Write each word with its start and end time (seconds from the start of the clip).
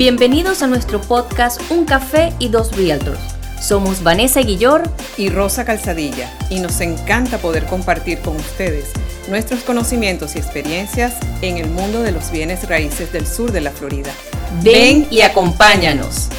Bienvenidos 0.00 0.62
a 0.62 0.66
nuestro 0.66 0.98
podcast 0.98 1.60
Un 1.70 1.84
Café 1.84 2.32
y 2.38 2.48
Dos 2.48 2.74
Realtors. 2.74 3.20
Somos 3.60 4.02
Vanessa 4.02 4.40
Guillor 4.40 4.82
y 5.18 5.28
Rosa 5.28 5.66
Calzadilla 5.66 6.32
y 6.48 6.60
nos 6.60 6.80
encanta 6.80 7.36
poder 7.36 7.66
compartir 7.66 8.18
con 8.20 8.34
ustedes 8.36 8.94
nuestros 9.28 9.60
conocimientos 9.60 10.36
y 10.36 10.38
experiencias 10.38 11.16
en 11.42 11.58
el 11.58 11.68
mundo 11.68 12.00
de 12.00 12.12
los 12.12 12.30
bienes 12.30 12.66
raíces 12.66 13.12
del 13.12 13.26
sur 13.26 13.52
de 13.52 13.60
la 13.60 13.72
Florida. 13.72 14.10
Ven 14.62 15.06
y 15.10 15.20
acompáñanos. 15.20 16.30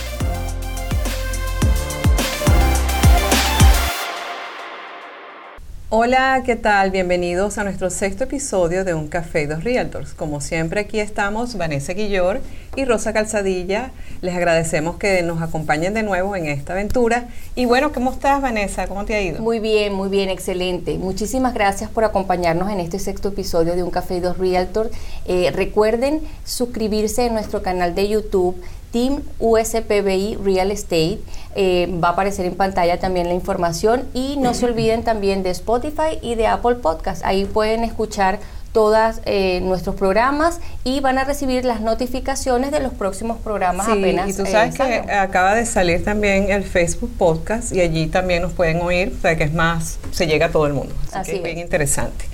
Hola, 5.93 6.41
¿qué 6.45 6.55
tal? 6.55 6.89
Bienvenidos 6.89 7.57
a 7.57 7.65
nuestro 7.65 7.89
sexto 7.89 8.23
episodio 8.23 8.85
de 8.85 8.93
Un 8.93 9.09
Café 9.09 9.45
Dos 9.45 9.65
Realtors. 9.65 10.13
Como 10.13 10.39
siempre, 10.39 10.79
aquí 10.79 11.01
estamos 11.01 11.57
Vanessa 11.57 11.91
Guillor 11.91 12.39
y 12.77 12.85
Rosa 12.85 13.11
Calzadilla. 13.11 13.91
Les 14.21 14.33
agradecemos 14.33 14.95
que 14.95 15.21
nos 15.21 15.41
acompañen 15.41 15.93
de 15.93 16.03
nuevo 16.03 16.37
en 16.37 16.45
esta 16.45 16.71
aventura. 16.71 17.27
Y 17.55 17.65
bueno, 17.65 17.91
¿cómo 17.91 18.13
estás, 18.13 18.41
Vanessa? 18.41 18.87
¿Cómo 18.87 19.03
te 19.03 19.15
ha 19.15 19.21
ido? 19.21 19.41
Muy 19.41 19.59
bien, 19.59 19.91
muy 19.91 20.07
bien, 20.07 20.29
excelente. 20.29 20.97
Muchísimas 20.97 21.53
gracias 21.53 21.89
por 21.89 22.05
acompañarnos 22.05 22.71
en 22.71 22.79
este 22.79 22.97
sexto 22.97 23.27
episodio 23.27 23.75
de 23.75 23.83
Un 23.83 23.91
Café 23.91 24.21
Dos 24.21 24.37
Realtors. 24.37 24.91
Eh, 25.25 25.51
recuerden 25.53 26.21
suscribirse 26.45 27.25
en 27.25 27.33
nuestro 27.33 27.61
canal 27.63 27.95
de 27.95 28.07
YouTube 28.07 28.55
Team 28.91 29.21
USPBI 29.39 30.37
Real 30.43 30.71
Estate. 30.71 31.19
Eh, 31.55 31.93
va 32.03 32.09
a 32.09 32.11
aparecer 32.11 32.45
en 32.45 32.55
pantalla 32.55 32.99
también 32.99 33.27
la 33.27 33.33
información 33.33 34.03
y 34.13 34.37
no 34.37 34.53
se 34.53 34.65
olviden 34.67 35.03
también 35.03 35.43
de 35.43 35.49
Spotify 35.51 36.19
y 36.21 36.35
de 36.35 36.47
Apple 36.47 36.75
Podcast. 36.75 37.23
Ahí 37.25 37.45
pueden 37.45 37.83
escuchar 37.83 38.39
todos 38.71 39.21
eh, 39.25 39.59
nuestros 39.61 39.95
programas 39.95 40.59
y 40.83 40.99
van 41.01 41.17
a 41.17 41.23
recibir 41.23 41.65
las 41.65 41.81
notificaciones 41.81 42.71
de 42.71 42.79
los 42.79 42.93
próximos 42.93 43.37
programas 43.37 43.85
sí, 43.85 43.91
apenas. 43.91 44.29
Y 44.29 44.33
tú 44.33 44.45
sabes 44.45 44.75
que 44.75 45.11
acaba 45.11 45.55
de 45.55 45.65
salir 45.65 46.03
también 46.03 46.49
el 46.49 46.63
Facebook 46.63 47.11
Podcast 47.17 47.73
y 47.73 47.81
allí 47.81 48.07
también 48.07 48.41
nos 48.41 48.53
pueden 48.53 48.81
oír, 48.81 49.13
o 49.17 49.21
sea 49.21 49.35
que 49.35 49.43
es 49.43 49.53
más, 49.53 49.99
se 50.11 50.27
llega 50.27 50.47
a 50.47 50.49
todo 50.49 50.67
el 50.67 50.73
mundo. 50.73 50.93
Así, 51.11 51.31
que 51.31 51.37
es 51.37 51.43
bien 51.43 51.57
interesante. 51.57 52.25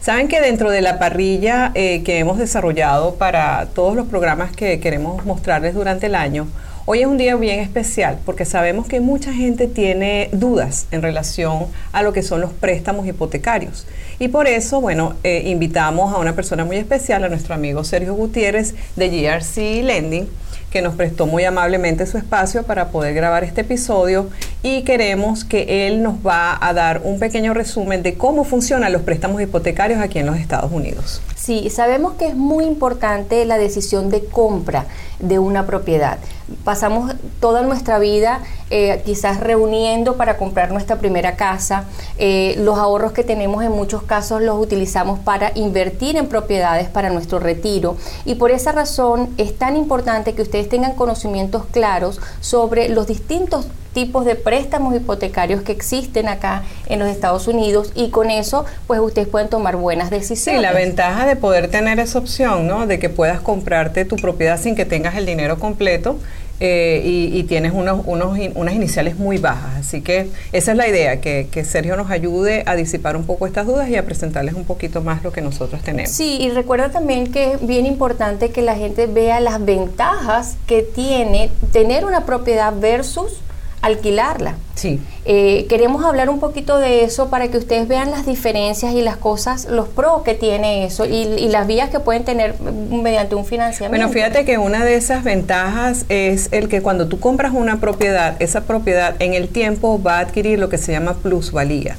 Saben 0.00 0.28
que 0.28 0.40
dentro 0.40 0.70
de 0.70 0.82
la 0.82 0.98
parrilla 0.98 1.72
eh, 1.74 2.02
que 2.04 2.18
hemos 2.18 2.38
desarrollado 2.38 3.14
para 3.14 3.66
todos 3.74 3.96
los 3.96 4.06
programas 4.06 4.54
que 4.54 4.78
queremos 4.80 5.24
mostrarles 5.24 5.74
durante 5.74 6.06
el 6.06 6.14
año, 6.14 6.46
Hoy 6.88 7.00
es 7.00 7.08
un 7.08 7.18
día 7.18 7.34
bien 7.34 7.58
especial 7.58 8.20
porque 8.24 8.44
sabemos 8.44 8.86
que 8.86 9.00
mucha 9.00 9.32
gente 9.32 9.66
tiene 9.66 10.30
dudas 10.30 10.86
en 10.92 11.02
relación 11.02 11.66
a 11.90 12.04
lo 12.04 12.12
que 12.12 12.22
son 12.22 12.40
los 12.40 12.52
préstamos 12.52 13.08
hipotecarios. 13.08 13.88
Y 14.20 14.28
por 14.28 14.46
eso, 14.46 14.80
bueno, 14.80 15.14
eh, 15.24 15.42
invitamos 15.46 16.14
a 16.14 16.18
una 16.18 16.36
persona 16.36 16.64
muy 16.64 16.76
especial, 16.76 17.24
a 17.24 17.28
nuestro 17.28 17.56
amigo 17.56 17.82
Sergio 17.82 18.14
Gutiérrez 18.14 18.76
de 18.94 19.08
GRC 19.08 19.82
Lending 19.82 20.28
que 20.70 20.80
nos 20.80 20.94
prestó 20.94 21.26
muy 21.26 21.42
amablemente 21.42 22.06
su 22.06 22.18
espacio 22.18 22.62
para 22.62 22.90
poder 22.90 23.14
grabar 23.14 23.42
este 23.42 23.62
episodio 23.62 24.28
y 24.62 24.82
queremos 24.82 25.44
que 25.44 25.88
él 25.88 26.02
nos 26.04 26.24
va 26.24 26.56
a 26.60 26.72
dar 26.72 27.00
un 27.02 27.18
pequeño 27.18 27.52
resumen 27.52 28.04
de 28.04 28.14
cómo 28.14 28.44
funcionan 28.44 28.92
los 28.92 29.02
préstamos 29.02 29.42
hipotecarios 29.42 30.00
aquí 30.00 30.20
en 30.20 30.26
los 30.26 30.36
Estados 30.36 30.70
Unidos. 30.70 31.20
Sí, 31.46 31.70
sabemos 31.70 32.14
que 32.14 32.26
es 32.26 32.34
muy 32.34 32.64
importante 32.64 33.44
la 33.44 33.56
decisión 33.56 34.10
de 34.10 34.24
compra 34.24 34.86
de 35.20 35.38
una 35.38 35.64
propiedad. 35.64 36.18
Pasamos 36.64 37.14
toda 37.38 37.62
nuestra 37.62 38.00
vida 38.00 38.40
eh, 38.70 39.00
quizás 39.06 39.38
reuniendo 39.38 40.16
para 40.16 40.38
comprar 40.38 40.72
nuestra 40.72 40.96
primera 40.96 41.36
casa. 41.36 41.84
Eh, 42.18 42.56
los 42.58 42.78
ahorros 42.78 43.12
que 43.12 43.22
tenemos 43.22 43.62
en 43.62 43.70
muchos 43.70 44.02
casos 44.02 44.42
los 44.42 44.60
utilizamos 44.60 45.20
para 45.20 45.52
invertir 45.54 46.16
en 46.16 46.26
propiedades 46.26 46.88
para 46.88 47.10
nuestro 47.10 47.38
retiro. 47.38 47.96
Y 48.24 48.34
por 48.34 48.50
esa 48.50 48.72
razón 48.72 49.28
es 49.36 49.56
tan 49.56 49.76
importante 49.76 50.34
que 50.34 50.42
ustedes 50.42 50.68
tengan 50.68 50.94
conocimientos 50.94 51.64
claros 51.66 52.20
sobre 52.40 52.88
los 52.88 53.06
distintos 53.06 53.66
tipos 53.96 54.26
de 54.26 54.34
préstamos 54.34 54.94
hipotecarios 54.94 55.62
que 55.62 55.72
existen 55.72 56.28
acá 56.28 56.64
en 56.84 56.98
los 56.98 57.08
Estados 57.08 57.48
Unidos 57.48 57.92
y 57.94 58.10
con 58.10 58.28
eso 58.28 58.66
pues 58.86 59.00
ustedes 59.00 59.26
pueden 59.26 59.48
tomar 59.48 59.76
buenas 59.76 60.10
decisiones. 60.10 60.60
Sí, 60.60 60.62
la 60.62 60.74
ventaja 60.74 61.24
de 61.24 61.34
poder 61.34 61.68
tener 61.68 61.98
esa 61.98 62.18
opción, 62.18 62.66
¿no? 62.66 62.86
De 62.86 62.98
que 62.98 63.08
puedas 63.08 63.40
comprarte 63.40 64.04
tu 64.04 64.16
propiedad 64.16 64.60
sin 64.60 64.76
que 64.76 64.84
tengas 64.84 65.16
el 65.16 65.24
dinero 65.24 65.58
completo 65.58 66.18
eh, 66.60 67.00
y, 67.04 67.42
tienes 67.44 67.72
unos, 67.72 68.02
unos, 68.04 68.38
unas 68.54 68.74
iniciales 68.74 69.16
muy 69.16 69.38
bajas. 69.38 69.76
Así 69.80 70.02
que 70.02 70.28
esa 70.52 70.72
es 70.72 70.76
la 70.76 70.88
idea, 70.88 71.22
que, 71.22 71.48
que, 71.50 71.64
Sergio 71.64 71.96
nos 71.96 72.10
ayude 72.10 72.64
a 72.66 72.76
disipar 72.76 73.16
un 73.16 73.24
poco 73.24 73.46
estas 73.46 73.66
dudas 73.66 73.88
y 73.88 73.96
a 73.96 74.04
presentarles 74.04 74.54
un 74.54 74.64
poquito 74.64 75.00
más 75.00 75.22
lo 75.22 75.32
que 75.32 75.40
nosotros 75.40 75.80
tenemos. 75.82 76.10
Sí, 76.10 76.36
y 76.38 76.50
recuerda 76.50 76.90
también 76.90 77.32
que 77.32 77.52
es 77.52 77.66
bien 77.66 77.86
importante 77.86 78.50
que 78.50 78.60
la 78.60 78.74
gente 78.74 79.06
vea 79.06 79.40
las 79.40 79.64
ventajas 79.64 80.56
que 80.66 80.82
tiene 80.82 81.50
tener 81.72 82.04
una 82.04 82.26
propiedad 82.26 82.74
versus 82.78 83.40
alquilarla. 83.82 84.54
Sí. 84.74 85.00
Eh, 85.24 85.66
queremos 85.68 86.04
hablar 86.04 86.28
un 86.28 86.38
poquito 86.38 86.78
de 86.78 87.04
eso 87.04 87.30
para 87.30 87.48
que 87.48 87.58
ustedes 87.58 87.88
vean 87.88 88.10
las 88.10 88.26
diferencias 88.26 88.94
y 88.94 89.02
las 89.02 89.16
cosas, 89.16 89.66
los 89.66 89.88
pros 89.88 90.22
que 90.22 90.34
tiene 90.34 90.84
eso 90.84 91.04
y, 91.06 91.48
las 91.48 91.66
vías 91.66 91.90
que 91.90 92.00
pueden 92.00 92.24
tener 92.24 92.54
mediante 92.60 93.34
un 93.34 93.46
financiamiento. 93.46 93.96
Bueno, 93.96 94.12
fíjate 94.12 94.44
que 94.44 94.58
una 94.58 94.84
de 94.84 94.96
esas 94.96 95.24
ventajas 95.24 96.04
es 96.08 96.48
el 96.52 96.68
que 96.68 96.82
cuando 96.82 97.06
tú 97.08 97.18
compras 97.20 97.52
una 97.54 97.80
propiedad, 97.80 98.36
esa 98.40 98.62
propiedad 98.62 99.14
en 99.20 99.34
el 99.34 99.48
tiempo 99.48 100.02
va 100.02 100.18
a 100.18 100.20
adquirir 100.20 100.58
lo 100.58 100.68
que 100.68 100.78
se 100.78 100.92
llama 100.92 101.14
plusvalía. 101.14 101.96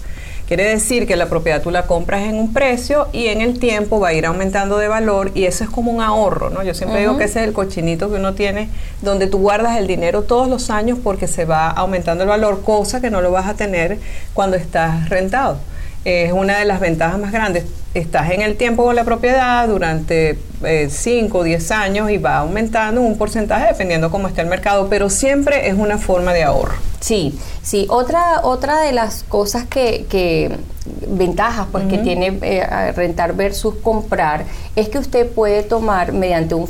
Quiere 0.48 0.64
decir 0.64 1.08
que 1.08 1.18
la 1.18 1.26
propiedad 1.26 1.62
tú 1.62 1.72
la 1.72 1.88
compras 1.88 2.22
en 2.22 2.36
un 2.36 2.54
precio 2.54 3.10
y 3.12 3.28
en 3.28 3.42
el 3.42 3.60
tiempo 3.60 4.00
va 4.00 4.10
a 4.10 4.14
ir 4.14 4.26
aumentando 4.26 4.78
de 4.78 4.88
valor 4.88 5.32
y 5.36 5.44
eso 5.44 5.66
es 5.66 5.70
como 5.70 5.92
un 5.92 6.02
ahorro, 6.02 6.50
¿no? 6.50 6.64
Yo 6.64 6.74
siempre 6.74 7.02
digo 7.02 7.18
que 7.18 7.26
ese 7.26 7.42
es 7.42 7.48
el 7.48 7.54
cochinito 7.54 8.10
que 8.10 8.16
uno 8.16 8.34
tiene 8.34 8.70
donde 9.02 9.28
tú 9.28 9.40
guardas 9.40 9.78
el 9.78 9.88
dinero 9.88 10.22
todos 10.22 10.48
los 10.48 10.70
años 10.70 11.00
porque 11.04 11.28
se 11.28 11.44
va 11.44 11.70
aumentando 11.70 12.24
el 12.24 12.30
valor, 12.30 12.62
cosa 12.62 13.02
que 13.02 13.10
no 13.10 13.20
lo 13.20 13.30
vas 13.30 13.48
a 13.48 13.56
tener 13.56 13.98
cuando 14.34 14.56
estás 14.56 15.10
rentado. 15.10 15.58
Es 16.06 16.32
una 16.32 16.60
de 16.60 16.64
las 16.64 16.80
ventajas 16.80 17.20
más 17.20 17.34
grandes. 17.34 17.66
Estás 17.94 18.32
en 18.32 18.42
el 18.42 18.56
tiempo 18.56 18.86
con 18.86 18.96
la 18.96 19.04
propiedad 19.04 19.68
durante 19.68 20.40
5 20.88 21.38
o 21.38 21.44
10 21.44 21.72
años 21.72 22.10
y 22.10 22.20
va 22.20 22.38
aumentando 22.38 23.02
un 23.02 23.18
porcentaje 23.18 23.68
dependiendo 23.68 24.10
cómo 24.10 24.30
está 24.30 24.44
el 24.44 24.48
mercado, 24.48 24.88
pero 24.90 25.10
siempre 25.10 25.68
es 25.68 25.74
una 25.74 25.98
forma 25.98 26.32
de 26.32 26.44
ahorro. 26.44 26.87
Sí, 27.00 27.38
sí. 27.62 27.86
Otra, 27.90 28.42
otra 28.44 28.82
de 28.82 28.92
las 28.92 29.24
cosas 29.24 29.66
que, 29.66 30.06
que 30.10 30.58
ventajas 31.08 31.68
pues 31.72 31.86
que 31.86 31.98
tiene 32.00 32.38
eh, 32.42 32.92
rentar 32.94 33.34
versus 33.34 33.76
comprar 33.76 34.46
es 34.76 34.90
que 34.90 35.00
usted 35.00 35.30
puede 35.30 35.64
tomar 35.64 36.14
mediante 36.14 36.56
un 36.56 36.68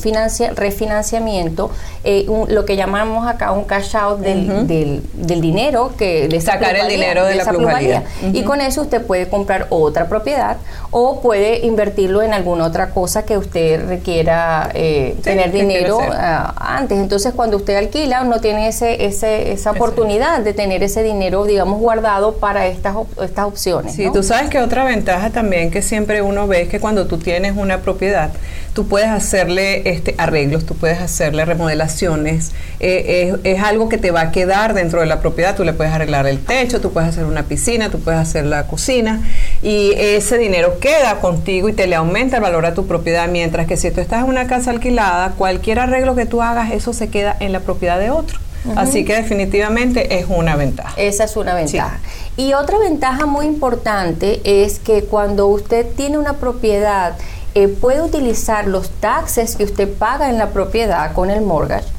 refinanciamiento 0.56 1.72
eh, 2.04 2.26
lo 2.48 2.66
que 2.66 2.76
llamamos 2.76 3.28
acá 3.28 3.52
un 3.52 3.66
cash 3.66 3.96
out 3.96 4.20
del, 4.20 4.68
del, 4.68 5.42
dinero 5.42 5.92
que 5.98 6.28
de 6.28 6.42
sacar 6.42 6.76
el 6.76 6.88
dinero 6.88 7.26
de, 7.26 7.36
la 7.36 7.46
plusvalía, 7.46 8.04
y 8.34 8.44
con 8.44 8.62
eso 8.62 8.82
usted 8.82 9.06
puede 9.06 9.28
comprar 9.28 9.68
otra 9.70 10.08
propiedad 10.08 10.58
o 10.92 11.22
puede 11.22 11.66
invertirlo 11.66 12.22
en 12.22 12.34
alguna 12.34 12.66
otra 12.66 12.92
cosa 12.92 13.24
que 13.24 13.38
usted 13.38 13.88
requiera 13.88 14.70
eh, 14.74 15.16
tener 15.24 15.52
dinero 15.52 16.00
ah, 16.02 16.54
antes. 16.58 16.98
Entonces 16.98 17.34
cuando 17.34 17.58
usted 17.58 17.76
alquila 17.76 18.24
no 18.24 18.40
tiene 18.40 18.70
ese, 18.70 19.06
ese 19.06 19.52
esa 19.52 19.72
oportunidad 19.72 20.42
de 20.42 20.54
tener 20.54 20.84
ese 20.84 21.04
dinero 21.04 21.46
digamos 21.46 21.80
guardado 21.80 22.36
para 22.36 22.68
estas 22.68 22.96
estas 23.22 23.46
opciones 23.46 23.94
sí 23.94 24.10
tú 24.18 24.24
sabes 24.24 24.50
que 24.50 24.60
otra 24.60 24.84
ventaja 24.84 25.30
también 25.30 25.70
que 25.70 25.84
siempre 25.84 26.24
uno 26.24 26.48
ve 26.48 26.64
es 26.64 26.70
que 26.70 26.80
cuando 26.80 27.06
tú 27.06 27.20
tienes 27.20 27.56
una 27.56 27.82
propiedad, 27.82 28.32
tú 28.74 28.88
puedes 28.88 29.10
hacerle 29.10 29.88
este, 29.92 30.16
arreglos, 30.18 30.66
tú 30.66 30.74
puedes 30.74 31.00
hacerle 31.00 31.46
remodelaciones, 31.46 32.52
eh, 32.80 33.36
es, 33.44 33.62
algo 33.62 33.90
que 33.90 34.00
te 34.00 34.10
va 34.10 34.22
a 34.22 34.32
quedar 34.32 34.74
dentro 34.74 35.02
de 35.02 35.06
la 35.06 35.20
propiedad, 35.20 35.56
tú 35.56 35.64
le 35.64 35.72
puedes 35.72 35.94
arreglar 35.94 36.26
el 36.26 36.40
techo, 36.40 36.82
tú 36.82 36.94
puedes 36.94 37.10
hacer 37.10 37.26
una 37.26 37.44
piscina, 37.44 37.92
tú 37.92 38.00
puedes 38.00 38.20
hacer 38.20 38.46
la 38.48 38.66
cocina 38.66 39.22
y 39.62 39.94
ese 39.96 40.40
dinero 40.40 40.80
queda 40.80 41.20
contigo 41.20 41.70
y 41.70 41.74
te 41.74 41.86
le 41.86 41.94
aumenta 41.94 42.38
el 42.38 42.42
valor 42.42 42.66
a 42.66 42.74
tu 42.74 42.88
propiedad, 42.88 43.28
mientras 43.28 43.68
que 43.68 43.78
si 43.78 43.92
tú 43.92 44.02
estás 44.02 44.24
en 44.24 44.30
una 44.30 44.48
casa 44.48 44.72
alquilada, 44.72 45.34
cualquier 45.38 45.78
arreglo 45.78 46.16
que 46.16 46.26
tú 46.26 46.42
hagas, 46.42 46.72
eso 46.72 46.92
se 46.92 47.10
queda 47.10 47.38
en 47.40 47.54
la 47.54 47.60
propiedad 47.60 48.00
de 48.00 48.10
otro. 48.10 48.40
Así 48.76 49.06
que 49.06 49.16
definitivamente 49.16 50.20
es 50.20 50.26
una 50.28 50.56
ventaja. 50.56 50.94
Esa 50.98 51.24
es 51.24 51.36
una 51.36 51.54
ventaja. 51.54 52.00
Y 52.36 52.54
otra 52.54 52.78
ventaja 52.78 53.26
muy 53.26 53.46
importante 53.46 54.42
es 54.44 54.80
que 54.80 55.04
cuando 55.04 55.48
usted 55.48 55.86
tiene 55.96 56.18
una 56.18 56.34
propiedad, 56.34 57.18
eh, 57.56 57.68
puede 57.68 58.02
utilizar 58.02 58.68
los 58.68 58.90
taxes 58.90 59.56
que 59.56 59.64
usted 59.64 59.92
paga 59.92 60.30
en 60.30 60.38
la 60.38 60.50
propiedad 60.50 61.14
con 61.14 61.30
el 61.30 61.42
mortgage 61.42 61.97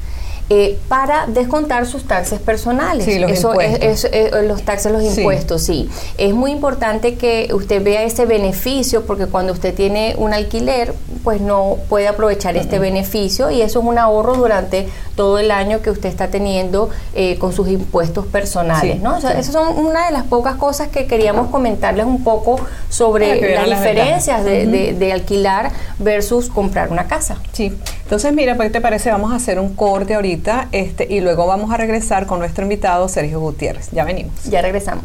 eh, 0.51 0.79
para 0.87 1.27
descontar 1.27 1.85
sus 1.85 2.05
taxes 2.05 2.39
personales. 2.39 3.05
Sí, 3.05 3.19
los 3.19 3.31
Eso 3.31 3.59
Es, 3.59 4.05
eh, 4.05 4.31
los 4.47 4.63
taxes, 4.63 4.91
los 4.91 5.03
impuestos, 5.03 5.61
sí. 5.61 5.89
Es 6.17 6.33
muy 6.33 6.51
importante 6.51 7.15
que 7.15 7.49
usted 7.53 7.83
vea 7.83 8.03
ese 8.03 8.25
beneficio 8.25 9.05
porque 9.05 9.27
cuando 9.27 9.53
usted 9.53 9.75
tiene 9.75 10.15
un 10.17 10.33
alquiler, 10.33 10.95
pues 11.23 11.39
no 11.41 11.77
puede 11.87 12.07
aprovechar 12.07 12.57
este 12.57 12.79
beneficio 12.79 13.51
y 13.51 13.61
eso 13.61 13.79
es 13.79 13.85
un 13.85 13.97
ahorro 13.97 14.35
durante 14.35 14.87
todo 15.15 15.37
el 15.37 15.51
año 15.51 15.81
que 15.81 15.91
usted 15.91 16.09
está 16.09 16.29
teniendo 16.29 16.89
eh, 17.13 17.37
con 17.37 17.53
sus 17.53 17.67
impuestos 17.67 18.25
personales, 18.25 19.01
¿no? 19.01 19.17
esas 19.17 19.47
son 19.47 19.77
una 19.77 20.05
de 20.05 20.11
las 20.13 20.23
pocas 20.23 20.55
cosas 20.55 20.87
que 20.87 21.05
queríamos 21.07 21.49
comentarles 21.49 22.05
un 22.05 22.23
poco 22.23 22.59
sobre 22.89 23.53
las 23.53 23.65
diferencias 23.65 24.43
de, 24.43 24.93
de, 24.93 25.13
alquilar 25.13 25.71
versus 25.99 26.49
comprar 26.49 26.89
una 26.91 27.07
casa. 27.07 27.37
Sí, 27.51 27.77
entonces 28.09 28.33
mira, 28.33 28.57
pues 28.57 28.71
te 28.71 28.81
parece, 28.81 29.11
vamos 29.11 29.31
a 29.31 29.35
hacer 29.35 29.59
un 29.59 29.75
corte 29.75 30.15
ahorita 30.15 30.69
este, 30.71 31.05
y 31.07 31.21
luego 31.21 31.45
vamos 31.45 31.71
a 31.71 31.77
regresar 31.77 32.25
con 32.25 32.39
nuestro 32.39 32.63
invitado 32.63 33.07
Sergio 33.07 33.39
Gutiérrez. 33.39 33.91
Ya 33.91 34.03
venimos. 34.03 34.33
Ya 34.45 34.63
regresamos. 34.63 35.03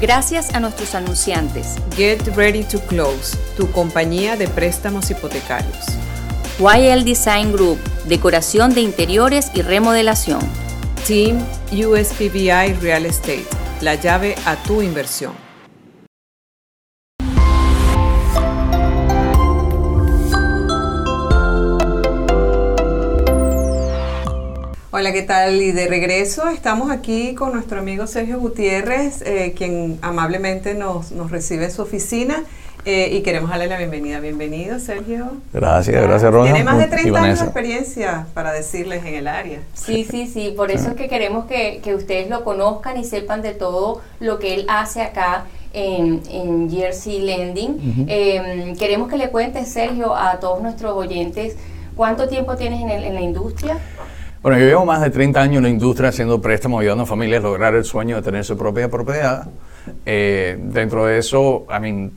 Gracias 0.00 0.54
a 0.54 0.60
nuestros 0.60 0.94
anunciantes. 0.94 1.76
Get 1.94 2.26
Ready 2.34 2.64
to 2.64 2.80
Close, 2.80 3.36
tu 3.58 3.70
compañía 3.72 4.36
de 4.36 4.48
préstamos 4.48 5.10
hipotecarios. 5.10 5.84
YL 6.58 7.04
Design 7.04 7.52
Group, 7.52 7.78
decoración 8.08 8.72
de 8.72 8.80
interiores 8.80 9.50
y 9.52 9.60
remodelación. 9.60 10.40
Team 11.06 11.44
USPBI 11.72 12.72
Real 12.80 13.04
Estate, 13.04 13.44
la 13.82 13.96
llave 13.96 14.36
a 14.46 14.54
tu 14.62 14.80
inversión. 14.80 15.32
Hola, 24.92 25.12
¿qué 25.12 25.22
tal? 25.22 25.60
Y 25.60 25.72
de 25.72 25.88
regreso 25.88 26.48
estamos 26.48 26.92
aquí 26.92 27.34
con 27.34 27.54
nuestro 27.54 27.80
amigo 27.80 28.06
Sergio 28.06 28.38
Gutiérrez, 28.38 29.22
eh, 29.22 29.52
quien 29.56 29.98
amablemente 30.00 30.74
nos, 30.74 31.10
recibe 31.28 31.64
en 31.64 31.72
su 31.72 31.82
oficina. 31.82 32.44
Eh, 32.84 33.10
y 33.12 33.22
queremos 33.22 33.50
darle 33.50 33.68
la 33.68 33.78
bienvenida. 33.78 34.18
Bienvenido, 34.18 34.78
Sergio. 34.80 35.32
Gracias, 35.52 36.02
gracias, 36.02 36.32
Rosa. 36.32 36.52
Tiene 36.52 36.64
más 36.64 36.78
de 36.78 36.86
30 36.86 37.22
años 37.22 37.38
de 37.38 37.44
experiencia 37.44 38.26
para 38.34 38.52
decirles 38.52 39.04
en 39.04 39.14
el 39.14 39.28
área. 39.28 39.60
Sí, 39.74 40.04
sí, 40.08 40.26
sí. 40.26 40.52
Por 40.56 40.70
eso 40.70 40.90
es 40.90 40.94
que 40.94 41.08
queremos 41.08 41.44
que, 41.46 41.80
ustedes 41.94 42.28
lo 42.28 42.42
conozcan 42.42 42.96
y 42.98 43.04
sepan 43.04 43.40
de 43.42 43.54
todo 43.54 44.00
lo 44.18 44.38
que 44.38 44.54
él 44.54 44.66
hace 44.68 45.02
acá 45.02 45.44
en, 45.72 46.22
en 46.30 46.70
Jersey 46.70 47.20
Lending. 47.20 48.06
Em, 48.08 48.76
queremos 48.76 49.08
que 49.08 49.16
le 49.16 49.30
cuentes, 49.30 49.68
Sergio, 49.68 50.16
a 50.16 50.40
todos 50.40 50.60
nuestros 50.60 50.92
oyentes, 50.92 51.56
¿cuánto 51.94 52.28
tiempo 52.28 52.56
tienes 52.56 52.80
en, 52.80 52.90
en 52.90 53.14
la 53.14 53.20
industria? 53.20 53.78
Bueno, 54.42 54.58
yo 54.58 54.64
llevo 54.64 54.84
más 54.84 55.00
de 55.00 55.10
30 55.10 55.40
años 55.40 55.56
en 55.58 55.62
la 55.62 55.68
industria 55.68 56.08
haciendo 56.08 56.42
préstamos, 56.42 56.80
ayudando 56.80 57.04
a 57.04 57.06
familias 57.06 57.44
a 57.44 57.46
lograr 57.46 57.76
el 57.76 57.84
sueño 57.84 58.16
de 58.16 58.22
tener 58.22 58.44
su 58.44 58.58
propia 58.58 58.90
propiedad. 58.90 59.46
Eh, 60.04 60.58
dentro 60.58 61.06
de 61.06 61.18
eso, 61.18 61.64
I 61.70 61.80
mean, 61.80 62.12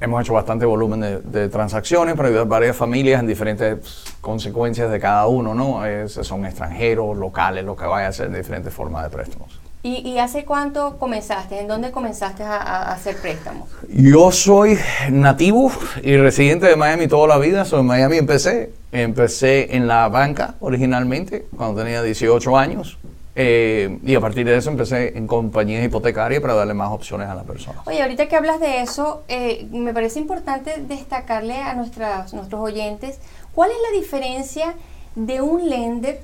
hemos 0.00 0.22
hecho 0.22 0.34
bastante 0.34 0.64
volumen 0.64 1.22
de, 1.24 1.48
transacciones 1.48 2.14
para 2.14 2.28
ayudar 2.28 2.46
a 2.46 2.48
varias 2.48 2.76
familias 2.76 3.20
en 3.20 3.26
diferentes 3.26 4.04
consecuencias 4.20 4.90
de 4.90 5.00
cada 5.00 5.26
uno, 5.26 5.54
¿no? 5.54 5.82
son 6.08 6.44
extranjeros, 6.44 7.16
locales, 7.16 7.64
lo 7.64 7.76
que 7.76 7.84
vaya 7.84 8.08
a 8.08 8.12
ser, 8.12 8.30
de 8.30 8.38
diferentes 8.38 8.72
formas 8.72 9.04
de 9.04 9.10
préstamos. 9.10 9.60
¿Y, 9.84 10.18
hace 10.18 10.44
cuánto 10.44 10.98
comenzaste? 10.98 11.60
¿En 11.60 11.68
dónde 11.68 11.92
comenzaste 11.92 12.42
a, 12.42 12.92
hacer 12.92 13.16
préstamos? 13.16 13.68
Yo 13.88 14.32
soy 14.32 14.76
nativo 15.08 15.70
y 16.02 16.16
residente 16.16 16.66
de 16.66 16.74
Miami 16.74 17.06
toda 17.06 17.28
la 17.28 17.38
vida. 17.38 17.64
Soy 17.64 17.80
en 17.80 17.86
Miami 17.86 18.16
empecé. 18.16 18.72
Empecé 18.90 19.76
en 19.76 19.86
la 19.86 20.08
banca 20.08 20.54
originalmente, 20.60 21.46
cuando 21.56 21.82
tenía 21.82 22.02
18 22.02 22.58
años. 22.58 22.98
Eh, 23.40 24.00
y 24.02 24.16
a 24.16 24.20
partir 24.20 24.44
de 24.44 24.56
eso 24.56 24.68
empecé 24.68 25.16
en 25.16 25.28
compañías 25.28 25.84
hipotecarias 25.84 26.42
para 26.42 26.54
darle 26.54 26.74
más 26.74 26.90
opciones 26.90 27.28
a 27.28 27.36
la 27.36 27.44
persona. 27.44 27.82
Oye, 27.86 28.02
ahorita 28.02 28.26
que 28.26 28.34
hablas 28.34 28.58
de 28.58 28.80
eso, 28.80 29.22
eh, 29.28 29.68
me 29.70 29.94
parece 29.94 30.18
importante 30.18 30.82
destacarle 30.88 31.58
a 31.58 31.74
nuestras, 31.74 32.34
nuestros 32.34 32.60
oyentes 32.60 33.20
cuál 33.54 33.70
es 33.70 33.76
la 33.92 33.96
diferencia 33.96 34.74
de 35.14 35.40
un 35.40 35.70
lender 35.70 36.20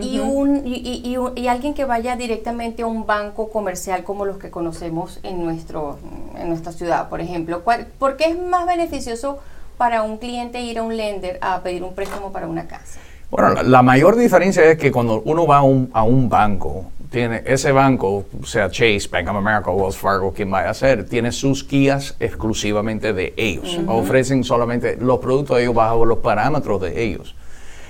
y, 0.00 0.20
un, 0.20 0.62
y, 0.64 1.16
y, 1.36 1.48
alguien 1.48 1.74
que 1.74 1.84
vaya 1.84 2.14
directamente 2.14 2.82
a 2.82 2.86
un 2.86 3.04
banco 3.04 3.50
comercial 3.50 4.04
como 4.04 4.24
los 4.24 4.38
que 4.38 4.50
conocemos 4.50 5.18
en, 5.24 5.44
nuestro, 5.44 5.98
en 6.36 6.48
nuestra 6.48 6.70
ciudad, 6.70 7.08
por 7.08 7.20
ejemplo. 7.20 7.64
¿Por 7.98 8.16
qué 8.16 8.26
es 8.26 8.38
más 8.38 8.64
beneficioso 8.66 9.40
para 9.76 10.02
un 10.04 10.18
cliente 10.18 10.60
ir 10.60 10.78
a 10.78 10.84
un 10.84 10.96
lender 10.96 11.38
a 11.42 11.62
pedir 11.62 11.82
un 11.82 11.96
préstamo 11.96 12.30
para 12.30 12.46
una 12.46 12.68
casa? 12.68 13.00
Bueno, 13.36 13.64
la, 13.64 13.82
mayor 13.82 14.14
diferencia 14.14 14.62
es 14.70 14.78
que 14.78 14.92
cuando 14.92 15.20
uno 15.24 15.44
va 15.44 15.56
a 15.56 15.62
un, 15.62 15.90
a 15.92 16.04
un 16.04 16.28
banco, 16.28 16.92
tiene 17.10 17.42
ese 17.44 17.72
banco, 17.72 18.26
sea 18.44 18.70
Chase, 18.70 19.08
Bank 19.10 19.28
of 19.28 19.34
America, 19.34 19.72
Wells 19.72 19.96
Fargo, 19.96 20.32
quien 20.32 20.52
vaya 20.52 20.70
a 20.70 20.74
ser, 20.74 21.04
tiene 21.08 21.32
sus 21.32 21.66
guías 21.66 22.14
exclusivamente 22.20 23.12
de 23.12 23.34
ellos. 23.36 23.80
Ofrecen 23.88 24.44
solamente 24.44 24.96
los 25.00 25.18
productos 25.18 25.56
de 25.56 25.64
ellos 25.64 25.74
bajo 25.74 26.04
los 26.04 26.18
parámetros 26.18 26.80
de 26.80 27.02
ellos. 27.02 27.34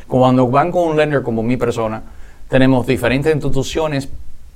Cuando 0.08 0.48
van 0.48 0.72
con 0.72 0.88
un 0.88 0.96
lender 0.96 1.22
como 1.22 1.42
mi 1.42 1.58
persona, 1.58 2.02
tenemos 2.48 2.86
diferentes 2.86 3.30
instituciones 3.30 4.08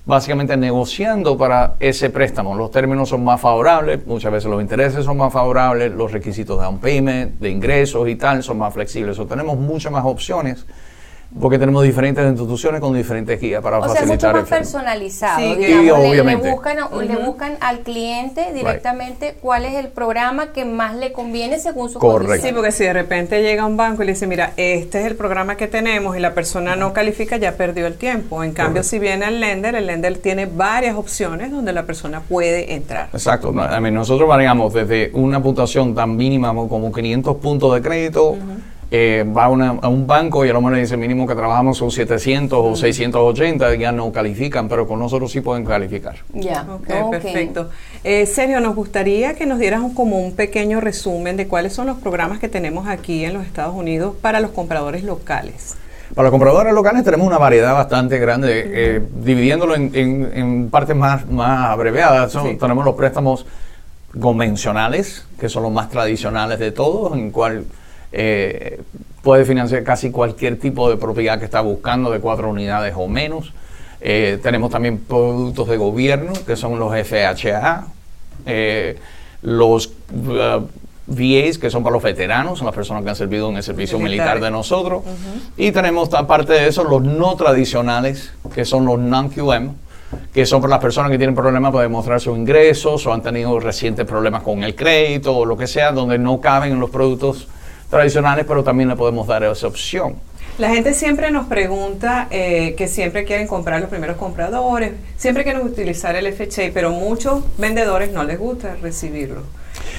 básicamente 0.09 0.57
negociando 0.57 1.37
para 1.37 1.75
ese 1.81 2.09
préstamo. 2.09 2.57
Los 2.57 2.71
términos 2.71 3.11
son 3.11 3.23
más 3.23 3.43
favorables, 3.43 4.07
muchas 4.07 4.33
veces 4.33 4.51
los 4.51 4.63
intereses 4.63 5.05
son 5.05 5.19
más 5.19 5.31
favorables, 5.31 5.93
los 5.93 6.11
requisitos 6.11 6.59
de 6.59 6.67
un 6.67 6.79
payment, 6.79 7.39
de 7.39 7.51
ingresos 7.51 8.09
y 8.09 8.17
tal 8.17 8.43
son 8.43 8.57
más 8.57 8.73
flexibles. 8.73 9.19
O 9.19 9.27
tenemos 9.27 9.59
muchas 9.59 9.93
más 9.93 10.07
opciones 10.07 10.65
porque 11.41 11.59
tenemos 11.59 11.85
diferentes 11.85 12.27
instituciones 12.27 12.81
con 12.81 12.95
diferentes 12.95 13.39
guías 13.39 13.63
para 13.63 13.81
facilitar. 13.81 14.05
O 14.05 14.07
sea, 14.07 14.31
mucho 14.33 14.41
más 14.41 14.49
personalizado. 14.49 15.39
Sí, 15.39 15.91
obviamente. 15.91 16.45
Le, 16.45 16.53
buscan, 16.53 16.79
le, 17.07 17.17
buscan, 17.17 17.59
al 17.61 17.81
cliente 17.81 18.53
directamente 18.55 19.37
cuál 19.41 19.67
es 19.67 19.75
el 19.75 19.89
programa 19.89 20.53
que 20.53 20.65
más 20.65 20.97
le 20.97 21.13
conviene 21.13 21.59
según 21.59 21.91
su 21.91 21.99
Correcto. 21.99 22.47
Sí, 22.47 22.53
porque 22.55 22.73
si 22.73 22.85
de 22.85 22.95
repente 22.95 23.43
llega 23.43 23.67
un 23.67 23.77
banco 23.77 24.03
y 24.03 24.07
le 24.07 24.13
dice, 24.13 24.27
mira, 24.27 24.53
este 24.57 25.01
es 25.01 25.07
el 25.07 25.17
programa 25.17 25.57
que 25.57 25.69
tenemos 25.69 26.17
y 26.17 26.21
la 26.21 26.33
persona 26.33 26.77
no 26.77 26.95
califica, 26.95 27.37
ya 27.37 27.53
perdió 27.53 27.87
el 27.87 27.95
tiempo. 27.97 28.43
En 28.43 28.53
cambio, 28.53 28.83
si 28.83 28.99
viene 28.99 29.27
al 29.27 29.39
lender, 29.39 29.75
el 29.75 29.87
lender 29.87 30.19
tiene 30.19 30.47
varias 30.47 30.97
opciones 30.97 31.51
donde 31.51 31.75
la 31.75 31.85
persona 31.85 32.21
puede 32.21 32.75
entrar. 32.75 33.11
Exacto. 33.13 33.53
nosotros 33.53 34.29
variamos 34.29 34.73
desde 34.73 35.11
una 35.13 35.43
puntuación 35.43 35.95
tan 35.95 36.17
mínima 36.17 36.55
como 36.55 36.91
500 36.91 37.37
puntos 37.37 37.75
de 37.75 37.83
crédito 37.83 38.37
eh, 38.91 39.25
va 39.37 39.45
a, 39.45 39.49
un 39.51 40.07
banco 40.07 40.47
y 40.47 40.49
a 40.49 40.55
lo 40.55 40.61
mejor 40.61 40.75
le 40.75 40.81
dice 40.81 40.97
mínimo 40.97 41.27
que 41.27 41.35
trabajamos 41.35 41.77
son 41.77 41.91
700 41.91 42.59
o 42.59 42.75
680, 42.75 43.75
ya 43.75 43.93
no 43.93 44.11
califican, 44.13 44.67
pero 44.69 44.87
con 44.87 44.99
nosotros 44.99 45.31
sí 45.31 45.43
pueden 45.43 45.65
calificar. 45.65 46.17
Ya, 46.33 46.67
perfecto. 47.11 47.69
Eh, 48.03 48.25
Sergio, 48.25 48.61
nos 48.61 48.75
gustaría 48.75 49.35
que 49.35 49.45
nos 49.45 49.59
dieras 49.59 49.83
como 49.95 50.19
un 50.19 50.35
pequeño 50.35 50.81
resumen 50.81 51.37
de 51.37 51.47
cuáles 51.47 51.75
son 51.75 51.87
los 51.87 51.99
programas 51.99 52.39
que 52.39 52.49
tenemos 52.49 52.89
aquí 52.89 53.25
en 53.25 53.35
los 53.35 53.45
Estados 53.45 53.75
Unidos 53.75 54.15
para 54.23 54.41
los 54.41 54.53
compradores 54.53 55.05
locales. 55.05 55.77
Para 56.15 56.25
los 56.25 56.31
compradores 56.31 56.73
locales 56.73 57.05
tenemos 57.05 57.27
una 57.27 57.37
variedad 57.37 57.75
bastante 57.75 58.19
grande, 58.19 58.63
eh, 58.65 59.03
dividiéndolo 59.23 59.75
en, 59.75 60.71
partes 60.71 60.97
más, 60.97 61.29
más 61.29 61.69
abreviadas. 61.69 62.33
Tenemos 62.59 62.87
los 62.87 62.95
préstamos 62.95 63.45
convencionales, 64.19 65.27
que 65.39 65.51
son 65.51 65.65
los 65.65 65.73
más 65.73 65.91
tradicionales 65.91 66.59
de 66.59 66.73
todos, 66.73 67.13
en 67.15 67.31
cual 67.31 67.65
eh, 68.13 68.81
puede 69.23 69.45
financiar 69.45 69.85
casi 69.85 70.11
cualquier 70.11 70.59
tipo 70.59 70.89
de 70.89 70.97
propiedad 70.97 71.39
que 71.39 71.45
está 71.45 71.61
buscando 71.61 72.11
de 72.11 72.21
cuatro 72.21 72.49
unidades 72.51 72.95
o 72.97 73.09
menos. 73.09 73.53
Eh, 74.01 74.39
tenemos 74.43 74.71
también 74.71 74.99
productos 74.99 75.69
de 75.69 75.77
gobierno 75.77 76.33
que 76.47 76.57
son 76.57 76.79
los 76.79 76.93
FHA, 76.95 77.87
eh, 78.47 78.97
los 79.43 79.89
uh, 79.89 80.67
VAs 81.07 81.59
que 81.59 81.69
son 81.71 81.83
para 81.83 81.95
los 81.95 82.03
veteranos, 82.03 82.59
son 82.59 82.67
las 82.67 82.75
personas 82.75 83.03
que 83.03 83.11
han 83.11 83.17
servido 83.17 83.51
en 83.51 83.57
el 83.57 83.63
servicio 83.63 83.99
militar 83.99 84.41
de 84.41 84.51
nosotros. 84.51 85.03
Y 85.57 85.73
tenemos 85.73 86.13
aparte 86.15 86.53
de 86.53 86.69
eso 86.69 86.85
los 86.85 87.03
no 87.03 87.35
tradicionales 87.37 88.33
que 88.55 88.65
son 88.65 88.85
los 88.85 88.99
non-QM 88.99 89.75
que 90.33 90.47
son 90.47 90.61
para 90.61 90.71
las 90.71 90.81
personas 90.81 91.11
que 91.11 91.19
tienen 91.19 91.35
problemas 91.35 91.71
para 91.71 91.83
demostrar 91.83 92.21
sus 92.21 92.37
ingresos 92.37 93.07
o 93.07 93.13
han 93.13 93.23
tenido 93.23 93.59
recientes 93.61 94.07
problemas 94.07 94.43
con 94.43 94.65
el 94.65 94.75
crédito 94.75 95.37
o 95.37 95.45
lo 95.45 95.57
que 95.57 95.67
sea, 95.67 95.93
donde 95.93 96.19
no 96.19 96.41
caben 96.41 96.73
en 96.73 96.81
los 96.81 96.91
productos 96.91 97.47
tradicionales, 97.91 98.45
pero 98.47 98.63
también 98.63 98.89
le 98.89 98.97
podemos 98.97 99.27
dar 99.27 99.43
esa 99.45 99.67
opción. 99.67 100.17
La 100.59 100.71
gente 100.71 100.93
siempre 100.93 101.31
nos 101.31 101.47
pregunta 101.47 102.27
eh, 102.33 102.75
que 102.77 102.89
siempre 102.89 103.25
quieren 103.25 103.47
comprar 103.47 103.81
los 103.81 103.89
primeros 103.89 104.17
compradores, 104.17 104.93
siempre 105.17 105.45
quieren 105.45 105.63
utilizar 105.63 106.17
el 106.17 106.33
FHA, 106.33 106.73
pero 106.75 106.91
muchos 106.91 107.45
vendedores 107.59 108.11
no 108.13 108.25
les 108.25 108.41
gusta 108.41 108.75
recibirlo. 108.83 109.43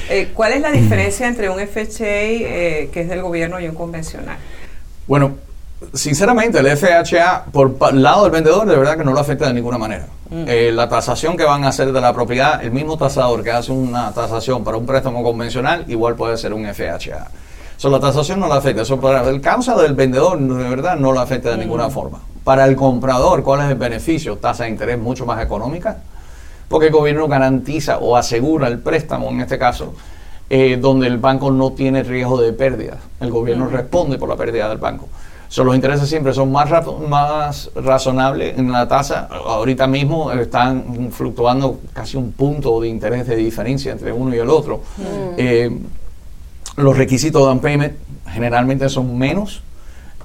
Eh, 0.09 0.31
¿Cuál 0.33 0.51
es 0.53 0.61
la 0.61 0.71
diferencia 0.71 1.27
entre 1.27 1.49
un 1.49 1.59
FHA 1.59 2.03
eh, 2.03 2.89
que 2.91 3.01
es 3.01 3.07
del 3.07 3.21
gobierno 3.21 3.57
y 3.61 3.69
un 3.69 3.75
convencional? 3.75 4.37
Bueno, 5.07 5.35
sinceramente 5.93 6.59
el 6.59 6.77
FHA 6.77 7.45
por 7.53 7.77
el 7.91 8.03
lado 8.03 8.23
del 8.23 8.31
vendedor 8.31 8.67
de 8.67 8.75
verdad 8.75 8.97
que 8.97 9.05
no 9.05 9.13
lo 9.13 9.19
afecta 9.21 9.47
de 9.47 9.53
ninguna 9.53 9.77
manera. 9.77 10.07
Mm. 10.29 10.75
la 10.75 10.87
tasación 10.87 11.35
que 11.35 11.43
van 11.43 11.63
a 11.63 11.69
hacer 11.69 11.91
de 11.91 12.01
la 12.01 12.13
propiedad, 12.13 12.63
el 12.63 12.71
mismo 12.71 12.97
tasador 12.99 13.43
que 13.43 13.49
hace 13.49 13.71
una 13.71 14.11
tasación 14.11 14.63
para 14.63 14.77
un 14.77 14.85
préstamo 14.85 15.23
convencional, 15.23 15.85
igual 15.87 16.15
puede 16.15 16.37
ser 16.37 16.53
un 16.53 16.67
FHA. 16.71 17.29
So, 17.79 17.89
la 17.89 18.01
tasación 18.01 18.41
no 18.41 18.49
la 18.49 18.57
afecta. 18.57 18.81
Eso 18.81 18.99
para 18.99 19.21
el 19.29 19.39
causa 19.39 19.73
del 19.77 19.93
vendedor, 19.93 20.37
de 20.37 20.69
verdad, 20.69 20.97
no 20.97 21.13
lo 21.13 21.21
afecta 21.21 21.51
de 21.51 21.57
ninguna 21.59 21.89
forma. 21.89 22.19
Para 22.43 22.65
el 22.65 22.75
comprador, 22.75 23.41
¿cuál 23.41 23.61
es 23.61 23.69
el 23.71 23.75
beneficio? 23.75 24.35
Tasa 24.35 24.65
de 24.65 24.71
interés 24.71 24.99
mucho 24.99 25.25
más 25.25 25.41
económica. 25.41 26.01
porque 26.67 26.87
el 26.87 26.93
gobierno 26.93 27.27
garantiza 27.29 27.97
o 27.99 28.17
asegura 28.17 28.67
el 28.67 28.79
préstamo, 28.79 29.29
en 29.29 29.39
este 29.39 29.57
caso, 29.57 29.93
eh, 30.49 30.77
donde 30.79 31.07
el 31.07 31.17
banco 31.19 31.49
no 31.51 31.71
tiene 31.71 32.03
riesgo 32.03 32.39
de 32.39 32.51
pérdida. 32.51 32.97
El 33.21 33.31
gobierno 33.31 33.67
responde 33.67 34.17
por 34.17 34.27
la 34.27 34.35
pérdida 34.35 34.67
del 34.67 34.77
banco. 34.77 35.07
So, 35.47 35.63
los 35.63 35.73
intereses 35.73 36.07
siempre 36.07 36.33
son 36.33 36.51
más, 36.51 36.69
más 37.07 37.71
razonables 37.75 38.57
en 38.59 38.71
la 38.73 38.89
tasa. 38.89 39.29
Ahorita 39.31 39.87
mismo 39.87 40.31
están 40.33 41.11
fluctuando 41.11 41.79
casi 41.93 42.17
un 42.17 42.33
punto 42.33 42.81
de 42.81 42.89
interés 42.89 43.25
de 43.25 43.37
diferencia 43.37 43.93
entre 43.93 44.11
uno 44.11 44.35
y 44.35 44.37
el 44.37 44.49
otro. 44.49 44.81
Eh, 45.37 45.71
los 46.79 46.97
requisitos 46.97 47.41
de 47.41 47.47
down 47.47 47.59
payment 47.59 47.93
generalmente 48.27 48.89
son 48.89 49.17
menos 49.17 49.61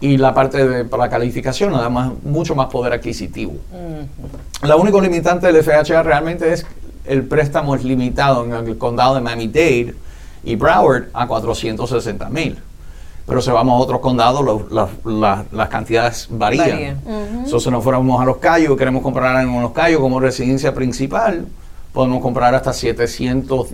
y 0.00 0.16
la 0.16 0.34
parte 0.34 0.66
de 0.66 0.84
para 0.84 1.04
la 1.04 1.10
calificación 1.10 1.74
además 1.74 2.12
mucho 2.22 2.54
más 2.54 2.68
poder 2.68 2.92
adquisitivo. 2.92 3.54
La 4.62 4.76
única 4.76 5.00
limitante 5.00 5.50
del 5.50 5.62
FHA 5.62 6.02
realmente 6.02 6.52
es 6.52 6.66
el 7.04 7.24
préstamo 7.24 7.74
es 7.74 7.84
limitado 7.84 8.44
en 8.44 8.52
el 8.52 8.78
condado 8.78 9.14
de 9.16 9.20
Miami-Dade 9.20 9.94
y 10.44 10.56
Broward 10.56 11.08
a 11.12 11.26
460 11.26 12.28
mil. 12.30 12.58
Pero 13.26 13.40
si 13.40 13.50
vamos 13.50 13.80
a 13.80 13.82
otros 13.82 14.00
condados, 14.00 14.44
las 15.04 15.68
cantidades 15.70 16.28
varían. 16.30 17.00
Entonces, 17.06 17.62
si 17.62 17.70
nos 17.70 17.82
fuéramos 17.82 18.20
a 18.20 18.24
Los 18.24 18.36
Cayos, 18.36 18.76
queremos 18.76 19.02
comprar 19.02 19.42
en 19.42 19.62
Los 19.62 19.72
Cayos 19.72 20.00
como 20.00 20.20
residencia 20.20 20.74
principal, 20.74 21.46
podemos 21.94 22.20
comprar 22.20 22.52
hasta 22.56 22.72
700, 22.72 23.68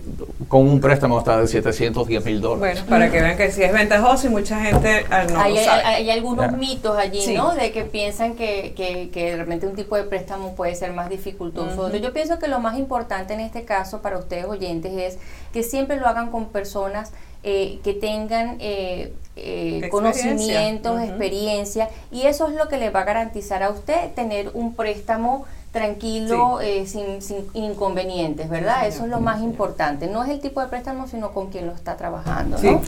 con 0.47 0.67
un 0.67 0.79
préstamo 0.79 1.17
hasta 1.17 1.41
de 1.41 1.47
710 1.47 2.23
mil 2.23 2.39
dólares. 2.39 2.81
Bueno, 2.81 2.89
para 2.89 3.11
que 3.11 3.19
vean 3.19 3.35
que 3.35 3.51
sí 3.51 3.63
es 3.63 3.73
ventajoso 3.73 4.27
y 4.27 4.29
mucha 4.29 4.63
gente 4.63 5.07
ah, 5.09 5.25
no 5.27 5.41
hay, 5.41 5.55
lo 5.55 5.61
sabe. 5.61 5.83
Hay, 5.83 6.09
algunos 6.11 6.55
mitos 6.55 6.95
allí, 6.95 7.35
¿no? 7.35 7.55
De 7.55 7.71
que 7.71 7.83
piensan 7.83 8.35
que, 8.35 8.73
que, 8.77 9.09
que, 9.09 9.35
realmente 9.35 9.65
un 9.65 9.75
tipo 9.75 9.97
de 9.97 10.03
préstamo 10.03 10.53
puede 10.55 10.75
ser 10.75 10.93
más 10.93 11.09
dificultoso. 11.09 11.93
Yo 11.95 12.13
pienso 12.13 12.37
que 12.37 12.47
lo 12.47 12.59
más 12.59 12.77
importante 12.77 13.33
en 13.33 13.39
este 13.39 13.63
caso 13.63 14.03
para 14.03 14.19
ustedes 14.19 14.45
oyentes 14.45 14.93
es 14.93 15.17
que 15.51 15.63
siempre 15.63 15.97
lo 15.97 16.07
hagan 16.07 16.29
con 16.29 16.49
personas 16.49 17.11
eh, 17.43 17.79
que 17.83 17.95
tengan 17.95 18.57
eh, 18.59 19.13
eh 19.35 19.89
conocimientos, 19.89 21.01
experiencia, 21.01 21.89
y 22.11 22.27
eso 22.27 22.47
es 22.47 22.53
lo 22.53 22.67
que 22.67 22.77
le 22.77 22.91
va 22.91 22.99
a 22.99 23.05
garantizar 23.05 23.63
a 23.63 23.71
usted 23.71 24.13
tener 24.13 24.51
un 24.53 24.75
préstamo 24.75 25.45
tranquilo, 25.71 26.59
eh, 26.59 26.85
sin, 26.85 27.21
sin, 27.21 27.47
inconvenientes, 27.53 28.49
¿verdad? 28.49 28.87
Eso 28.87 29.05
es 29.05 29.09
lo 29.09 29.21
más 29.21 29.41
importante. 29.41 30.07
No 30.07 30.23
es 30.23 30.29
el 30.29 30.41
tipo 30.41 30.59
de 30.59 30.67
préstamo, 30.67 31.07
sino 31.07 31.31
con 31.31 31.49
quien 31.49 31.65
lo 31.65 31.73
está 31.73 31.95
trabajando. 31.95 32.57
¿no? 32.61 32.81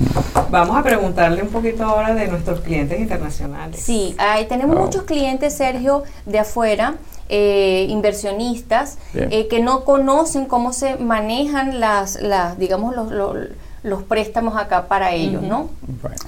Vamos 0.50 0.78
a 0.78 0.84
preguntarle 0.84 1.42
un 1.42 1.50
poquito 1.50 1.84
ahora 1.86 2.14
de 2.14 2.28
nuestros 2.28 2.60
clientes 2.60 3.00
internacionales. 3.00 3.80
Sí, 3.80 4.16
hay, 4.18 4.48
tenemos 4.48 4.76
muchos 4.76 5.04
clientes, 5.04 5.56
Sergio, 5.56 6.04
de 6.26 6.40
afuera. 6.40 6.96
Eh, 7.30 7.88
inversionistas 7.90 8.98
eh, 9.16 9.48
que 9.48 9.62
no 9.62 9.86
conocen 9.86 10.46
cómo 10.46 10.74
se 10.74 10.98
manejan 10.98 11.80
las, 11.80 12.22
las 12.22 12.60
digamos, 12.60 12.94
los, 12.94 13.12
los 13.12 13.48
los 13.84 14.02
préstamos 14.04 14.56
acá 14.56 14.88
para 14.88 15.12
ellos, 15.12 15.44
¿no? 15.44 15.70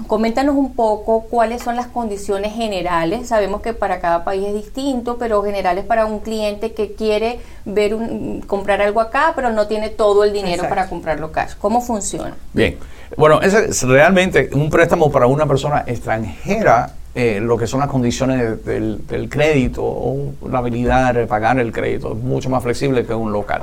Coméntanos 0.08 0.56
un 0.56 0.76
poco 0.76 1.24
cuáles 1.24 1.64
son 1.64 1.78
las 1.78 1.88
condiciones 1.88 2.54
generales. 2.54 3.30
Sabemos 3.30 3.62
que 3.62 3.74
para 3.74 4.02
cada 4.02 4.26
país 4.26 4.46
es 4.46 4.54
distinto, 4.54 5.18
pero 5.18 5.42
generales 5.42 5.86
para 5.86 6.06
un 6.06 6.20
cliente 6.20 6.74
que 6.74 6.94
quiere 6.94 7.40
ver 7.64 7.96
un, 7.96 8.42
comprar 8.46 8.82
algo 8.82 9.00
acá, 9.00 9.32
pero 9.38 9.52
no 9.52 9.68
tiene 9.68 9.90
todo 9.90 10.26
el 10.26 10.34
dinero 10.34 10.68
para 10.68 10.90
comprarlo 10.90 11.32
cash. 11.32 11.54
¿Cómo 11.58 11.80
funciona? 11.80 12.36
Bien. 12.52 12.78
Bueno, 13.16 13.42
es 13.42 13.84
realmente 13.84 14.50
un 14.52 14.70
préstamo 14.70 15.10
para 15.10 15.28
una 15.28 15.46
persona 15.46 15.86
extranjera. 15.88 16.92
Eh, 17.18 17.40
lo 17.42 17.58
que 17.58 17.66
son 17.66 17.80
las 17.80 17.88
condiciones 17.88 18.66
del, 18.66 19.08
del, 19.08 19.30
crédito 19.30 19.82
o 19.82 20.34
la 20.52 20.58
habilidad 20.58 21.14
de 21.14 21.26
pagar 21.26 21.58
el 21.60 21.72
crédito 21.72 22.12
es 22.12 22.18
mucho 22.18 22.50
más 22.50 22.62
flexible 22.62 23.06
que 23.06 23.14
un 23.14 23.32
local, 23.32 23.62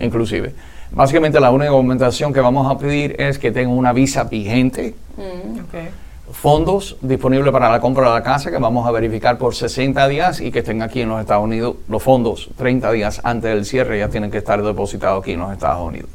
inclusive. 0.00 0.52
Básicamente 0.94 1.40
la 1.40 1.50
única 1.50 1.70
documentación 1.70 2.32
que 2.32 2.40
vamos 2.40 2.70
a 2.70 2.78
pedir 2.78 3.16
es 3.18 3.38
que 3.38 3.50
tenga 3.50 3.70
una 3.70 3.92
visa 3.92 4.24
vigente, 4.24 4.94
mm. 5.16 6.32
fondos 6.32 6.96
disponibles 7.00 7.50
para 7.50 7.70
la 7.70 7.80
compra 7.80 8.08
de 8.08 8.14
la 8.14 8.22
casa 8.22 8.50
que 8.50 8.58
vamos 8.58 8.86
a 8.86 8.90
verificar 8.90 9.38
por 9.38 9.54
60 9.54 10.06
días 10.08 10.40
y 10.40 10.52
que 10.52 10.58
estén 10.58 10.82
aquí 10.82 11.00
en 11.00 11.08
los 11.08 11.20
Estados 11.20 11.44
Unidos. 11.44 11.76
Los 11.88 12.02
fondos 12.02 12.50
30 12.56 12.92
días 12.92 13.20
antes 13.24 13.54
del 13.54 13.64
cierre 13.64 13.98
ya 13.98 14.08
tienen 14.08 14.30
que 14.30 14.38
estar 14.38 14.62
depositados 14.62 15.22
aquí 15.22 15.32
en 15.32 15.40
los 15.40 15.52
Estados 15.52 15.86
Unidos. 15.86 16.10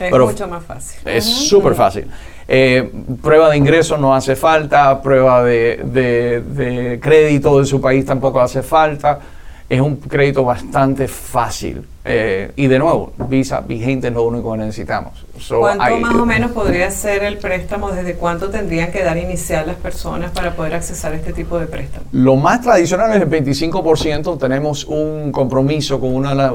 Es 0.00 0.10
mucho 0.10 0.48
más 0.48 0.64
fácil. 0.64 1.00
Es 1.06 1.24
súper 1.24 1.74
fácil. 1.74 2.06
Eh, 2.48 2.92
prueba 3.22 3.48
de 3.48 3.56
ingreso 3.56 3.96
no 3.96 4.14
hace 4.14 4.36
falta, 4.36 5.00
prueba 5.00 5.42
de, 5.42 5.80
de 5.84 7.00
crédito 7.00 7.58
de 7.60 7.64
su 7.64 7.80
país 7.80 8.04
tampoco 8.04 8.40
hace 8.40 8.62
falta 8.62 9.20
es 9.68 9.80
un 9.80 9.96
crédito 9.96 10.44
bastante 10.44 11.08
fácil. 11.08 11.84
Eh, 12.04 12.52
y 12.54 12.68
de 12.68 12.78
nuevo, 12.78 13.12
visa 13.28 13.60
vigente 13.60 14.08
es 14.08 14.14
lo 14.14 14.22
único 14.22 14.52
que 14.52 14.58
necesitamos. 14.58 15.26
¿Cuánto 15.48 15.98
más 15.98 16.14
o 16.14 16.24
menos 16.24 16.52
podría 16.52 16.88
ser 16.92 17.24
el 17.24 17.38
préstamo? 17.38 17.90
¿Desde 17.90 18.14
cuánto 18.14 18.48
tendrían 18.48 18.92
que 18.92 19.02
dar 19.02 19.16
inicial 19.16 19.66
las 19.66 19.76
personas 19.76 20.30
para 20.30 20.54
poder 20.54 20.74
accesar 20.74 21.12
a 21.12 21.16
este 21.16 21.32
tipo 21.32 21.58
de 21.58 21.66
préstamo? 21.66 22.06
Lo 22.12 22.36
más 22.36 22.60
tradicional 22.60 23.10
es 23.10 23.22
el 23.22 23.28
25%. 23.28 24.38
Tenemos 24.38 24.84
un 24.84 25.32
compromiso 25.32 25.98
con 25.98 26.14
una 26.14 26.52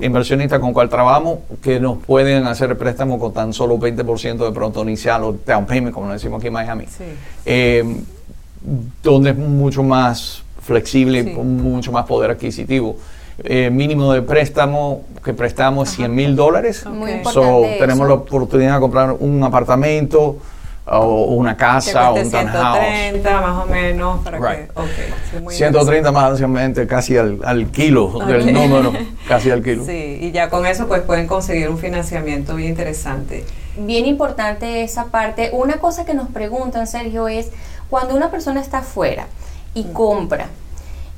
inversionista 0.00 0.58
con 0.58 0.72
cual 0.72 0.88
trabajamos 0.88 1.40
que 1.62 1.78
nos 1.78 1.98
pueden 1.98 2.46
hacer 2.46 2.70
el 2.70 2.78
préstamo 2.78 3.18
con 3.18 3.34
tan 3.34 3.52
solo 3.52 3.78
20% 3.78 4.38
de 4.38 4.52
pronto 4.52 4.82
inicial 4.82 5.22
o 5.24 5.32
down 5.46 5.66
payment, 5.66 5.94
como 5.94 6.10
decimos 6.10 6.38
aquí 6.38 6.46
en 6.46 6.52
Miami. 6.54 6.86
Eh, 7.44 7.84
donde 9.02 9.30
es 9.30 9.36
mucho 9.36 9.82
más 9.82 10.42
flexible, 10.62 11.34
con 11.34 11.56
mucho 11.62 11.92
más 11.92 12.06
poder 12.06 12.30
adquisitivo. 12.30 12.96
Eh, 13.44 13.70
mínimo 13.70 14.12
de 14.12 14.22
préstamo 14.22 15.04
que 15.24 15.32
prestamos 15.32 15.88
100 15.90 16.14
mil 16.14 16.36
dólares. 16.36 16.84
tenemos 17.78 18.06
la 18.06 18.14
oportunidad 18.14 18.74
de 18.74 18.80
comprar 18.80 19.16
un 19.18 19.42
apartamento 19.42 20.36
o 20.84 21.24
una 21.34 21.56
casa 21.56 22.10
o 22.10 22.16
un 22.16 22.26
130 22.26 23.40
más 23.40 23.64
o 23.64 23.66
menos 23.66 24.20
para 24.24 24.38
que, 24.38 24.68
130 25.48 26.10
más 26.10 26.30
básicamente 26.30 26.86
casi 26.88 27.16
al, 27.16 27.38
al 27.44 27.70
kilo 27.70 28.18
del 28.26 28.52
número 28.52 28.92
casi 29.28 29.50
al 29.50 29.62
kilo. 29.62 29.84
Sí 29.86 30.18
y 30.20 30.32
ya 30.32 30.50
con 30.50 30.66
eso 30.66 30.88
pues 30.88 31.02
pueden 31.02 31.26
conseguir 31.26 31.68
un 31.68 31.78
financiamiento 31.78 32.54
bien 32.54 32.70
interesante. 32.70 33.44
Bien 33.76 34.06
importante 34.06 34.82
esa 34.82 35.06
parte. 35.06 35.50
Una 35.52 35.78
cosa 35.78 36.04
que 36.04 36.14
nos 36.14 36.28
preguntan 36.28 36.86
Sergio 36.86 37.28
es 37.28 37.50
cuando 37.88 38.14
una 38.14 38.30
persona 38.30 38.60
está 38.60 38.78
afuera 38.78 39.26
y 39.74 39.84
compra. 39.84 40.48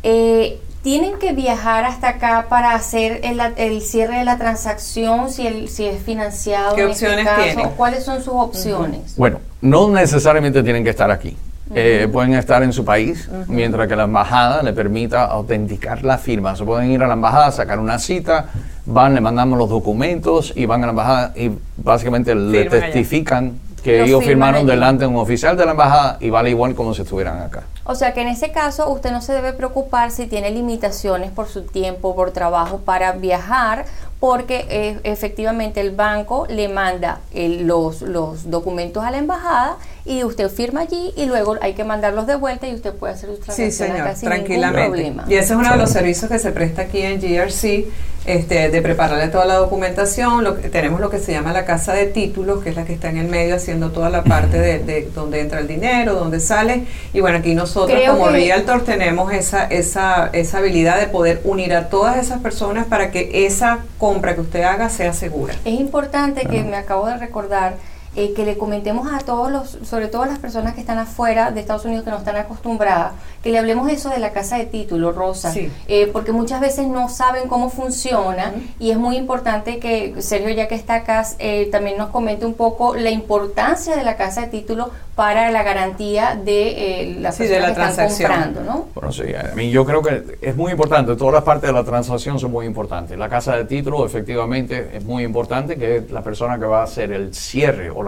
Eh, 0.02 0.60
¿Tienen 0.82 1.18
que 1.18 1.32
viajar 1.32 1.84
hasta 1.84 2.10
acá 2.10 2.46
para 2.50 2.74
hacer 2.74 3.22
el, 3.22 3.80
cierre 3.80 4.18
de 4.18 4.24
la 4.26 4.36
transacción 4.36 5.30
si, 5.30 5.46
el, 5.46 5.68
si 5.70 5.86
es 5.86 6.02
financiado? 6.02 6.76
¿Qué 6.76 6.82
en 6.82 6.90
este 6.90 7.06
opciones 7.06 7.36
tienen? 7.42 7.70
¿Cuáles 7.70 8.04
son 8.04 8.22
sus 8.22 8.34
opciones? 8.34 9.16
Bueno, 9.16 9.40
no 9.62 9.88
necesariamente 9.88 10.62
tienen 10.62 10.84
que 10.84 10.90
estar 10.90 11.10
aquí. 11.10 11.38
Eh, 11.74 12.06
pueden 12.12 12.34
estar 12.34 12.62
en 12.62 12.74
su 12.74 12.84
país, 12.84 13.30
mientras 13.48 13.88
que 13.88 13.96
la 13.96 14.04
embajada 14.04 14.62
le 14.62 14.74
permita 14.74 15.24
autenticar 15.24 16.04
la 16.04 16.18
firma. 16.18 16.54
Se 16.54 16.64
pueden 16.64 16.90
ir 16.90 17.02
a 17.02 17.06
la 17.06 17.14
embajada, 17.14 17.50
sacar 17.50 17.78
una 17.78 17.98
cita, 17.98 18.48
van, 18.84 19.14
le 19.14 19.22
mandamos 19.22 19.58
los 19.58 19.70
documentos 19.70 20.52
y 20.54 20.66
van 20.66 20.82
a 20.82 20.86
la 20.86 20.90
embajada 20.90 21.32
y 21.34 21.50
básicamente 21.78 22.34
le 22.34 22.66
testifican 22.66 23.58
que 23.82 24.04
ellos 24.04 24.22
firmaron 24.22 24.66
delante 24.66 25.04
de 25.04 25.08
un 25.08 25.16
oficial 25.16 25.56
de 25.56 25.64
la 25.64 25.70
embajada 25.70 26.18
y 26.20 26.28
vale 26.28 26.50
igual 26.50 26.74
como 26.74 26.92
si 26.92 27.02
estuvieran 27.02 27.40
acá. 27.40 27.62
O 27.86 27.94
sea 27.94 28.14
que 28.14 28.22
en 28.22 28.28
ese 28.28 28.50
caso 28.50 28.88
usted 28.90 29.12
no 29.12 29.20
se 29.20 29.34
debe 29.34 29.52
preocupar 29.52 30.10
si 30.10 30.26
tiene 30.26 30.50
limitaciones 30.50 31.30
por 31.30 31.48
su 31.48 31.62
tiempo, 31.62 32.16
por 32.16 32.30
trabajo 32.30 32.78
para 32.78 33.12
viajar, 33.12 33.84
porque 34.24 34.64
eh, 34.70 35.00
efectivamente 35.04 35.82
el 35.82 35.90
banco 35.90 36.46
le 36.48 36.70
manda 36.70 37.20
los, 37.34 38.00
los 38.00 38.50
documentos 38.50 39.04
a 39.04 39.10
la 39.10 39.18
embajada 39.18 39.76
y 40.06 40.24
usted 40.24 40.50
firma 40.50 40.80
allí 40.80 41.12
y 41.16 41.26
luego 41.26 41.56
hay 41.60 41.74
que 41.74 41.84
mandarlos 41.84 42.26
de 42.26 42.36
vuelta 42.36 42.66
y 42.66 42.74
usted 42.74 42.94
puede 42.94 43.14
hacer 43.14 43.30
sus 43.30 43.40
transacciones 43.40 44.18
sí, 44.18 44.26
tranquilamente. 44.26 45.12
Y 45.28 45.34
ese 45.34 45.52
es 45.52 45.58
uno 45.58 45.70
de 45.70 45.76
los 45.76 45.90
servicios 45.90 46.30
que 46.30 46.38
se 46.38 46.52
presta 46.52 46.82
aquí 46.82 47.00
en 47.00 47.20
GRC, 47.20 47.86
este, 48.26 48.70
de 48.70 48.82
prepararle 48.82 49.28
toda 49.28 49.46
la 49.46 49.54
documentación. 49.54 50.44
Lo 50.44 50.54
tenemos 50.54 51.00
lo 51.00 51.10
que 51.10 51.18
se 51.18 51.32
llama 51.32 51.52
la 51.52 51.64
casa 51.64 51.94
de 51.94 52.06
títulos, 52.06 52.62
que 52.62 52.70
es 52.70 52.76
la 52.76 52.84
que 52.84 52.94
está 52.94 53.08
en 53.08 53.18
el 53.18 53.28
medio 53.28 53.56
haciendo 53.56 53.92
toda 53.92 54.10
la 54.10 54.24
parte 54.24 54.58
de, 54.58 54.78
de 54.78 55.10
donde 55.14 55.40
entra 55.40 55.60
el 55.60 55.68
dinero, 55.68 56.14
donde 56.14 56.40
sale. 56.40 56.84
Y 57.14 57.20
bueno, 57.20 57.38
aquí 57.38 57.54
nosotros 57.54 57.98
como 58.06 58.28
realtor 58.28 58.84
tenemos 58.84 59.32
esa, 59.32 59.64
esa, 59.64 60.28
esa 60.32 60.58
habilidad 60.58 61.00
de 61.00 61.06
poder 61.06 61.40
unir 61.44 61.74
a 61.74 61.88
todas 61.88 62.18
esas 62.18 62.40
personas 62.40 62.86
para 62.86 63.10
que 63.10 63.46
esa 63.46 63.80
compra 64.14 64.34
que 64.36 64.42
usted 64.42 64.62
haga 64.62 64.88
sea 64.88 65.12
segura. 65.12 65.54
Es 65.64 65.74
importante 65.80 66.46
que 66.46 66.62
me 66.62 66.76
acabo 66.76 67.06
de 67.06 67.16
recordar 67.18 67.74
eh, 68.14 68.32
que 68.32 68.44
le 68.44 68.56
comentemos 68.56 69.12
a 69.12 69.18
todos 69.18 69.50
los, 69.50 69.78
sobre 69.82 70.06
todo 70.06 70.22
a 70.22 70.26
las 70.26 70.38
personas 70.38 70.74
que 70.74 70.80
están 70.80 70.98
afuera 70.98 71.50
de 71.50 71.60
Estados 71.60 71.84
Unidos 71.84 72.04
que 72.04 72.12
no 72.12 72.18
están 72.18 72.36
acostumbradas, 72.36 73.14
que 73.44 73.50
le 73.50 73.58
hablemos 73.58 73.92
eso 73.92 74.08
de 74.08 74.20
la 74.20 74.32
casa 74.32 74.56
de 74.56 74.64
título, 74.64 75.12
Rosa, 75.12 75.52
eh, 75.86 76.08
porque 76.10 76.32
muchas 76.32 76.62
veces 76.62 76.86
no 76.86 77.10
saben 77.10 77.46
cómo 77.46 77.68
funciona 77.68 78.54
y 78.78 78.90
es 78.90 78.96
muy 78.96 79.18
importante 79.18 79.78
que 79.78 80.14
Sergio, 80.22 80.48
ya 80.48 80.66
que 80.66 80.74
está 80.74 80.94
acá, 80.94 81.26
eh, 81.38 81.68
también 81.70 81.98
nos 81.98 82.08
comente 82.08 82.46
un 82.46 82.54
poco 82.54 82.96
la 82.96 83.10
importancia 83.10 83.96
de 83.96 84.02
la 84.02 84.16
casa 84.16 84.40
de 84.40 84.46
título 84.46 84.90
para 85.14 85.50
la 85.50 85.62
garantía 85.62 86.40
de 86.42 87.18
las 87.20 87.36
personas 87.36 87.76
que 87.76 87.82
están 87.82 88.08
comprando, 88.08 88.62
¿no? 88.62 88.86
Bueno, 88.94 89.12
sí, 89.12 89.24
a 89.34 89.54
mí 89.54 89.70
yo 89.70 89.84
creo 89.84 90.00
que 90.00 90.38
es 90.40 90.56
muy 90.56 90.72
importante, 90.72 91.14
todas 91.14 91.34
las 91.34 91.44
partes 91.44 91.68
de 91.68 91.74
la 91.74 91.84
transacción 91.84 92.38
son 92.38 92.50
muy 92.50 92.64
importantes. 92.64 93.18
La 93.18 93.28
casa 93.28 93.56
de 93.56 93.66
título 93.66 94.06
efectivamente 94.06 94.88
es 94.94 95.04
muy 95.04 95.22
importante, 95.22 95.76
que 95.76 95.98
es 95.98 96.10
la 96.10 96.22
persona 96.22 96.58
que 96.58 96.64
va 96.64 96.80
a 96.80 96.84
hacer 96.84 97.12
el 97.12 97.34
cierre 97.34 97.90
o 97.90 98.02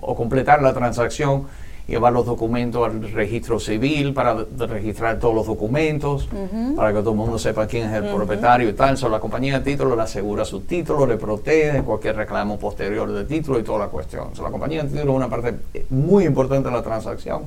o, 0.00 0.14
completar 0.14 0.62
la 0.62 0.72
transacción, 0.72 1.46
llevar 1.88 2.12
los 2.12 2.26
documentos 2.26 2.86
al 2.86 3.10
registro 3.12 3.58
civil 3.58 4.12
para 4.12 4.44
registrar 4.58 5.18
todos 5.18 5.34
los 5.34 5.46
documentos, 5.46 6.28
para 6.76 6.92
que 6.92 6.98
todo 7.00 7.12
el 7.12 7.16
mundo 7.16 7.38
sepa 7.38 7.66
quién 7.66 7.88
es 7.88 7.94
el 7.94 8.14
propietario 8.14 8.68
y 8.68 8.74
tal. 8.74 8.98
So, 8.98 9.08
la 9.08 9.18
compañía 9.18 9.58
de 9.58 9.72
título 9.72 9.96
le 9.96 10.02
asegura 10.02 10.44
su 10.44 10.60
título, 10.60 11.06
le 11.06 11.16
protege 11.16 11.82
cualquier 11.82 12.16
reclamo 12.16 12.58
posterior 12.58 13.10
de 13.10 13.24
título 13.24 13.58
y 13.58 13.62
toda 13.62 13.78
la 13.78 13.86
cuestión. 13.86 14.36
So, 14.36 14.42
la 14.42 14.50
compañía 14.50 14.82
de 14.82 14.90
título 14.90 15.12
es 15.12 15.16
una 15.16 15.30
parte 15.30 15.54
muy 15.88 16.24
importante 16.24 16.68
de 16.68 16.74
la 16.74 16.82
transacción. 16.82 17.44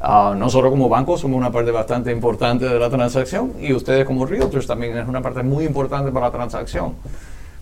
Uh, 0.00 0.34
nosotros 0.34 0.70
como 0.70 0.88
banco 0.88 1.16
somos 1.16 1.36
una 1.36 1.50
parte 1.50 1.70
bastante 1.70 2.12
importante 2.12 2.66
de 2.66 2.78
la 2.78 2.90
transacción 2.90 3.54
y 3.60 3.72
ustedes 3.72 4.04
como 4.04 4.26
realtors 4.26 4.66
también 4.66 4.96
es 4.98 5.08
una 5.08 5.22
parte 5.22 5.42
muy 5.42 5.64
importante 5.64 6.12
para 6.12 6.26
la 6.26 6.32
transacción, 6.32 6.94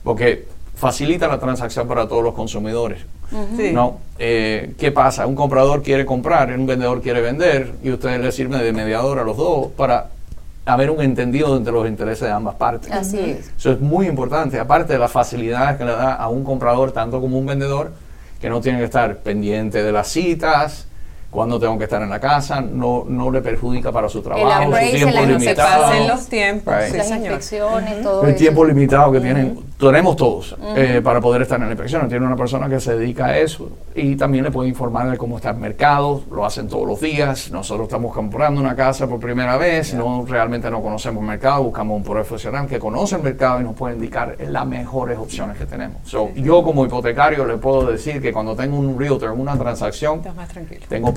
porque 0.02 0.46
facilita 0.74 1.28
la 1.28 1.38
transacción 1.38 1.86
para 1.88 2.06
todos 2.06 2.22
los 2.22 2.34
consumidores. 2.34 3.00
¿No? 3.72 3.98
Eh, 4.18 4.74
¿Qué 4.78 4.92
pasa? 4.92 5.26
Un 5.26 5.34
comprador 5.34 5.82
quiere 5.82 6.04
comprar, 6.04 6.52
un 6.52 6.66
vendedor 6.66 7.00
quiere 7.00 7.20
vender 7.20 7.74
y 7.82 7.90
ustedes 7.90 8.20
le 8.20 8.32
sirven 8.32 8.60
de 8.60 8.72
mediador 8.72 9.18
a 9.18 9.24
los 9.24 9.36
dos 9.36 9.68
para 9.76 10.08
haber 10.64 10.90
un 10.90 11.00
entendido 11.00 11.56
entre 11.56 11.72
los 11.72 11.88
intereses 11.88 12.22
de 12.28 12.30
ambas 12.30 12.54
partes. 12.54 12.90
Así 12.92 13.18
es. 13.18 13.50
Eso 13.56 13.72
es 13.72 13.80
muy 13.80 14.06
importante, 14.06 14.58
aparte 14.60 14.92
de 14.92 14.98
las 14.98 15.10
facilidades 15.10 15.76
que 15.76 15.84
le 15.84 15.92
da 15.92 16.14
a 16.14 16.28
un 16.28 16.44
comprador 16.44 16.92
tanto 16.92 17.20
como 17.20 17.38
un 17.38 17.46
vendedor, 17.46 17.92
que 18.40 18.48
no 18.48 18.60
tiene 18.60 18.78
que 18.78 18.84
estar 18.84 19.18
pendiente 19.18 19.82
de 19.82 19.92
las 19.92 20.08
citas, 20.08 20.86
cuando 21.32 21.58
tengo 21.58 21.78
que 21.78 21.84
estar 21.84 22.02
en 22.02 22.10
la 22.10 22.20
casa, 22.20 22.60
no, 22.60 23.06
no 23.08 23.30
le 23.30 23.40
perjudica 23.40 23.90
para 23.90 24.06
su 24.06 24.20
trabajo, 24.20 24.70
su 24.70 24.90
tiempo 24.90 25.20
limitado. 25.24 26.06
los 26.06 26.26
tiempos, 26.26 26.74
las 26.94 27.10
inspecciones, 27.10 28.02
todo 28.02 28.26
El 28.26 28.34
tiempo 28.34 28.62
limitado 28.66 29.10
que 29.12 29.20
tienen, 29.20 29.58
tenemos 29.78 30.14
todos 30.14 30.54
eh, 30.76 31.00
para 31.02 31.22
poder 31.22 31.40
estar 31.40 31.58
en 31.58 31.68
la 31.68 31.72
inspección. 31.72 32.06
Tiene 32.06 32.26
una 32.26 32.36
persona 32.36 32.68
que 32.68 32.78
se 32.78 32.98
dedica 32.98 33.28
a 33.28 33.38
eso 33.38 33.70
y 33.94 34.14
también 34.14 34.44
le 34.44 34.50
puede 34.50 34.68
informar 34.68 35.10
de 35.10 35.16
cómo 35.16 35.36
está 35.38 35.50
el 35.50 35.56
mercado, 35.56 36.22
lo 36.30 36.44
hacen 36.44 36.68
todos 36.68 36.86
los 36.86 37.00
días. 37.00 37.50
Nosotros 37.50 37.86
estamos 37.86 38.12
comprando 38.12 38.60
una 38.60 38.76
casa 38.76 39.06
por 39.06 39.18
primera 39.18 39.56
vez, 39.56 39.94
no 39.94 40.26
realmente 40.28 40.70
no 40.70 40.82
conocemos 40.82 41.22
el 41.22 41.28
mercado, 41.28 41.62
buscamos 41.62 41.96
un 41.96 42.04
profesional 42.04 42.66
que 42.66 42.78
conoce 42.78 43.16
el 43.16 43.22
mercado 43.22 43.58
y 43.62 43.64
nos 43.64 43.74
puede 43.74 43.94
indicar 43.94 44.36
las 44.38 44.66
mejores 44.66 45.16
opciones 45.16 45.56
que 45.56 45.64
tenemos. 45.64 45.96
yo 46.36 46.62
como 46.62 46.84
hipotecario 46.84 47.46
le 47.46 47.56
puedo 47.56 47.86
decir 47.86 48.20
que 48.20 48.34
cuando 48.34 48.54
tengo 48.54 48.76
un 48.76 48.98
realtor, 48.98 49.30
una 49.30 49.56
transacción, 49.56 50.20
tengo 50.90 51.14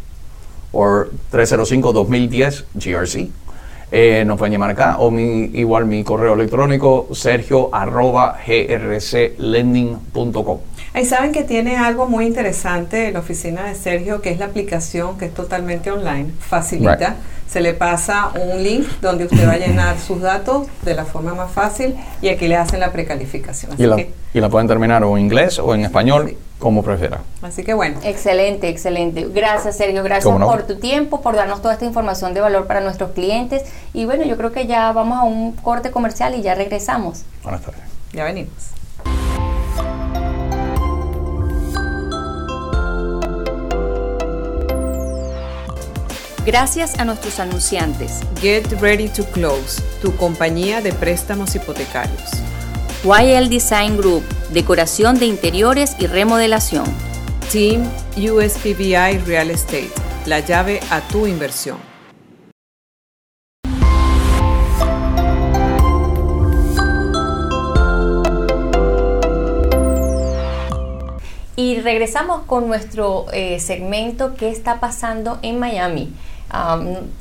o 0.73 1.05
305-2010 1.31 2.65
GRC. 2.73 3.29
Eh, 3.91 4.25
nos 4.25 4.39
pueden 4.39 4.55
llamar 4.55 4.71
acá 4.71 4.97
o 4.99 5.11
mi, 5.11 5.51
igual 5.53 5.85
mi 5.85 6.03
correo 6.03 6.33
electrónico 6.33 7.09
sergio 7.13 7.69
arroba 7.75 8.39
grclending.com. 8.47 10.59
Ahí 10.95 11.07
saben 11.07 11.33
que 11.33 11.43
tiene 11.43 11.79
algo 11.79 12.07
muy 12.07 12.27
interesante 12.27 13.09
en 13.09 13.15
la 13.15 13.21
oficina 13.21 13.65
de 13.65 13.75
Sergio, 13.75 14.21
que 14.21 14.31
es 14.31 14.39
la 14.39 14.47
aplicación 14.47 15.17
que 15.17 15.25
es 15.25 15.35
totalmente 15.35 15.91
online, 15.91 16.31
facilita. 16.39 17.17
Se 17.49 17.61
le 17.61 17.73
pasa 17.73 18.31
un 18.35 18.63
link 18.63 18.87
donde 19.01 19.25
usted 19.25 19.47
va 19.47 19.53
a 19.53 19.59
llenar 19.59 19.99
sus 19.99 20.21
datos 20.21 20.67
de 20.83 20.95
la 20.95 21.05
forma 21.05 21.35
más 21.35 21.51
fácil 21.51 21.97
y 22.21 22.29
aquí 22.29 22.47
le 22.47 22.57
hacen 22.57 22.81
la 22.81 22.93
precalificación. 22.93 23.73
y, 23.79 24.41
la, 24.41 24.49
pueden 24.49 24.69
terminar 24.69 25.03
o 25.05 25.17
en 25.17 25.25
inglés 25.25 25.59
o 25.59 25.75
en 25.75 25.85
español, 25.85 26.37
como 26.59 26.83
prefiera. 26.83 27.21
Así 27.41 27.65
que 27.65 27.73
bueno. 27.73 27.99
Excelente, 28.05 28.69
excelente. 28.69 29.27
Gracias 29.33 29.77
Sergio, 29.77 30.03
gracias 30.03 30.35
por 30.35 30.63
tu 30.65 30.79
tiempo, 30.79 31.23
por 31.23 31.37
darnos 31.37 31.63
toda 31.63 31.75
esta 31.75 31.87
información 31.87 32.35
de 32.35 32.41
valor 32.41 32.67
para 32.67 32.81
nuestros 32.81 33.13
clientes. 33.13 33.63
Y 33.95 34.05
bueno, 34.05 34.25
yo 34.25 34.37
creo 34.37 34.53
que 34.53 34.67
ya 34.67 34.93
vamos 34.93 35.19
a 35.19 35.23
un 35.23 35.53
corte 35.53 35.91
comercial 35.91 36.35
y 36.35 36.43
ya 36.43 36.55
regresamos. 36.55 37.23
Buenas 37.43 37.63
tardes. 37.63 37.81
Ya 38.13 38.25
venimos. 38.25 38.82
Gracias 46.45 46.99
a 46.99 47.05
nuestros 47.05 47.39
anunciantes. 47.39 48.19
Get 48.41 48.67
Ready 48.81 49.09
to 49.11 49.25
Close, 49.27 49.81
tu 50.03 50.17
compañía 50.17 50.81
de 50.81 50.93
préstamos 50.93 51.55
hipotecarios. 51.55 52.33
YL 53.05 53.49
Design 53.49 53.97
Group, 53.97 54.25
decoración 54.51 55.21
de 55.21 55.27
interiores 55.27 55.95
y 56.01 56.09
remodelación. 56.09 56.85
Team 57.53 57.89
USPBI 58.17 59.19
Real 59.25 59.53
Estate, 59.53 59.93
la 60.27 60.41
llave 60.41 60.81
a 60.91 61.01
tu 61.03 61.29
inversión. 61.29 61.77
Y 71.55 71.81
regresamos 71.81 72.43
con 72.47 72.67
nuestro 72.67 73.27
eh, 73.33 73.61
segmento 73.61 74.35
¿Qué 74.35 74.49
está 74.49 74.81
pasando 74.81 75.39
en 75.43 75.61
Miami? 75.61 76.13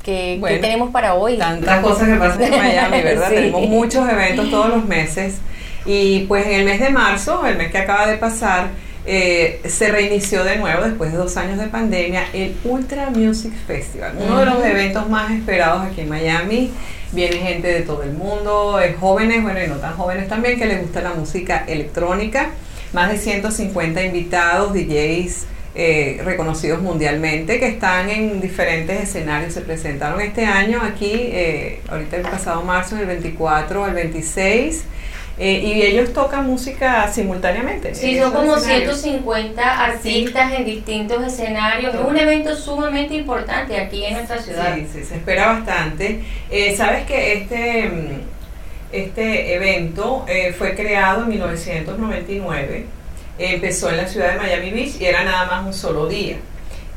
Que, 0.03 0.59
tenemos 0.61 0.91
para 0.91 1.13
hoy. 1.15 1.37
Tantas 1.37 1.81
cosas 1.81 2.07
que 2.09 2.15
pasan 2.15 2.41
en 2.43 2.51
Miami, 2.51 3.01
¿verdad? 3.01 3.29
Tenemos 3.33 3.67
muchos 3.67 4.09
eventos 4.09 4.49
todos 4.49 4.69
los 4.69 4.85
meses. 4.85 5.37
Y 5.85 6.21
pues 6.21 6.45
en 6.45 6.53
el 6.53 6.65
mes 6.65 6.79
de 6.79 6.89
marzo, 6.89 7.45
el 7.45 7.57
mes 7.57 7.71
que 7.71 7.77
acaba 7.77 8.07
de 8.07 8.17
pasar, 8.17 8.67
eh, 9.05 9.61
se 9.65 9.89
reinició 9.89 10.43
de 10.43 10.57
nuevo 10.57 10.83
después 10.83 11.11
de 11.11 11.17
dos 11.17 11.35
años 11.35 11.57
de 11.57 11.67
pandemia 11.67 12.23
el 12.33 12.55
Ultra 12.63 13.09
Music 13.09 13.51
Festival, 13.65 14.13
uno 14.19 14.39
de 14.39 14.45
los 14.45 14.63
eventos 14.63 15.09
más 15.09 15.31
esperados 15.31 15.81
aquí 15.81 16.01
en 16.01 16.09
Miami. 16.09 16.71
Viene 17.11 17.37
gente 17.37 17.67
de 17.67 17.81
todo 17.81 18.03
el 18.03 18.13
mundo, 18.13 18.79
eh, 18.79 18.95
jóvenes, 18.97 19.41
bueno, 19.41 19.61
y 19.61 19.67
no 19.67 19.75
tan 19.77 19.97
jóvenes 19.97 20.29
también, 20.29 20.57
que 20.57 20.65
les 20.65 20.81
gusta 20.81 21.01
la 21.01 21.13
música 21.13 21.65
electrónica. 21.67 22.51
Más 22.93 23.11
de 23.11 23.17
150 23.17 24.03
invitados, 24.03 24.73
DJs 24.73 25.45
eh, 25.73 26.19
reconocidos 26.25 26.81
mundialmente 26.81 27.57
que 27.57 27.67
están 27.67 28.09
en 28.09 28.41
diferentes 28.41 29.03
escenarios. 29.03 29.53
Se 29.53 29.61
presentaron 29.61 30.19
este 30.19 30.45
año 30.45 30.81
aquí, 30.83 31.13
eh, 31.13 31.79
ahorita 31.87 32.17
el 32.17 32.23
pasado 32.23 32.61
marzo, 32.63 32.97
del 32.97 33.05
24 33.05 33.85
al 33.85 33.93
26. 33.93 34.83
Eh, 35.39 35.59
y 35.63 35.81
ellos 35.81 36.11
tocan 36.11 36.45
música 36.45 37.09
simultáneamente. 37.11 37.95
Sí, 37.95 38.19
son 38.19 38.33
como 38.33 38.57
150 38.57 39.85
artistas 39.85 40.53
en 40.53 40.65
distintos 40.65 41.25
escenarios. 41.25 41.95
Es 41.95 42.01
un 42.01 42.17
evento 42.17 42.53
sumamente 42.53 43.13
importante 43.13 43.77
aquí 43.77 44.03
en 44.03 44.15
nuestra 44.15 44.41
ciudad. 44.41 44.75
Sí, 44.75 44.87
sí 44.91 45.05
se 45.05 45.15
espera 45.15 45.53
bastante. 45.53 46.21
Sabes 46.75 47.05
que 47.05 47.33
este, 47.37 47.89
este 48.91 49.55
evento 49.55 50.25
fue 50.57 50.75
creado 50.75 51.23
en 51.23 51.29
1999 51.29 53.00
empezó 53.41 53.89
en 53.89 53.97
la 53.97 54.07
ciudad 54.07 54.33
de 54.33 54.39
Miami 54.39 54.71
Beach 54.71 54.99
y 54.99 55.05
era 55.05 55.23
nada 55.23 55.45
más 55.45 55.65
un 55.65 55.73
solo 55.73 56.07
día. 56.07 56.37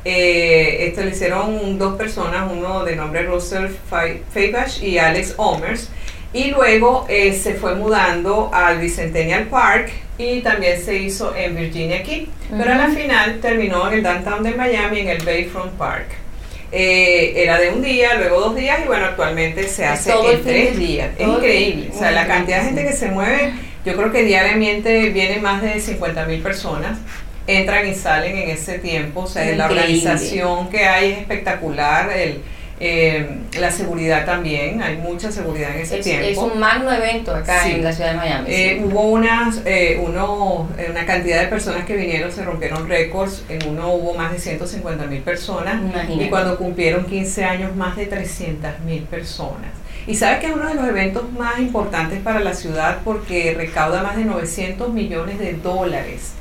Eh, 0.05 0.89
esto 0.89 1.03
lo 1.03 1.09
hicieron 1.09 1.79
dos 1.79 1.97
personas, 1.97 2.51
uno 2.53 2.85
de 2.85 2.95
nombre 2.95 3.23
Russell 3.23 3.69
Fabash 3.89 4.83
y 4.83 4.99
Alex 4.99 5.35
Omers. 5.37 5.89
Y 6.33 6.51
luego 6.51 7.07
eh, 7.09 7.33
se 7.33 7.55
fue 7.55 7.77
mudando 7.77 8.51
al 8.53 8.79
Bicentennial 8.79 9.45
Park 9.45 9.93
y 10.19 10.41
también 10.41 10.81
se 10.83 10.97
hizo 10.97 11.35
en 11.35 11.57
Virginia 11.57 12.03
Key. 12.03 12.29
Pero 12.51 12.73
a 12.73 12.75
la 12.75 12.89
final 12.89 13.39
terminó 13.41 13.87
en 13.89 13.95
el 13.95 14.03
downtown 14.03 14.43
de 14.43 14.51
Miami, 14.51 15.01
en 15.01 15.09
el 15.09 15.25
Bayfront 15.25 15.73
Park. 15.75 16.07
Eh, 16.73 17.35
era 17.37 17.61
de 17.61 17.71
un 17.71 17.83
día, 17.83 18.15
luego 18.15 18.41
dos 18.41 18.57
días 18.57 18.81
y 18.85 18.89
bueno, 18.89 19.05
actualmente 19.05 19.69
se 19.69 19.87
hace 19.87 20.13
en 20.13 20.43
tres 20.43 20.77
días. 20.77 21.11
Es 21.17 21.29
increíble. 21.29 21.91
O 21.95 21.99
sea, 21.99 22.11
la 22.11 22.27
cantidad 22.27 22.59
de 22.59 22.65
gente 22.65 22.85
que 22.85 22.93
se 22.93 23.09
mueve, 23.13 23.53
yo 23.85 23.97
creo 23.97 24.13
que 24.13 24.23
diariamente 24.23 25.11
vienen 25.11 25.43
más 25.43 25.63
de 25.63 25.81
50 25.81 26.25
mil 26.27 26.41
personas 26.41 26.99
entran 27.47 27.87
y 27.87 27.95
salen 27.95 28.37
en 28.37 28.51
ese 28.51 28.79
tiempo. 28.79 29.21
O 29.21 29.27
sea, 29.27 29.55
la 29.57 29.67
organización 29.67 30.71
que 30.71 30.87
hay 30.87 31.13
es 31.13 31.19
espectacular. 31.19 32.11
El, 32.11 32.41
eh, 32.81 33.39
la 33.61 33.71
seguridad 33.71 34.27
también, 34.27 34.83
hay 34.83 34.97
mucha 34.97 35.31
seguridad 35.31 35.75
en 35.77 35.83
ese 35.83 35.99
tiempo. 35.99 36.27
Es 36.27 36.39
un 36.39 36.59
magno 36.59 36.93
evento 36.93 37.35
acá 37.35 37.69
en 37.69 37.85
la 37.85 37.93
ciudad 37.93 38.11
de 38.11 38.17
Miami. 38.17 38.47
Eh, 38.49 38.83
hubo 38.85 39.03
unas, 39.03 39.61
eh, 39.65 40.01
uno, 40.05 40.69
una 40.91 41.07
cantidad 41.07 41.41
de 41.41 41.47
personas 41.47 41.85
que 41.85 41.97
vinieron, 41.97 42.33
se 42.33 42.45
rompieron 42.45 42.89
récords, 42.89 43.45
en 43.49 43.69
uno 43.69 43.93
hubo 43.93 44.15
más 44.15 44.33
de 44.33 44.41
150 44.41 45.07
mil 45.07 45.23
personas 45.23 45.81
y 46.09 46.29
cuando 46.29 46.59
cumplieron 46.59 47.05
15 47.05 47.45
años 47.45 47.77
más 47.77 47.97
de 47.97 48.07
300 48.07 48.81
mil 48.81 49.03
personas. 49.05 49.71
Y 50.07 50.15
sabes 50.15 50.41
que 50.41 50.47
es 50.47 50.53
uno 50.55 50.69
de 50.69 50.75
los 50.75 50.87
eventos 50.87 51.33
más 51.33 51.59
importantes 51.59 52.21
para 52.21 52.41
la 52.41 52.55
ciudad 52.55 52.99
porque 53.05 53.55
recauda 53.55 54.03
más 54.03 54.17
de 54.17 54.25
900 54.25 54.93
millones 54.93 55.39
de 55.39 55.55
dólares 55.55 56.35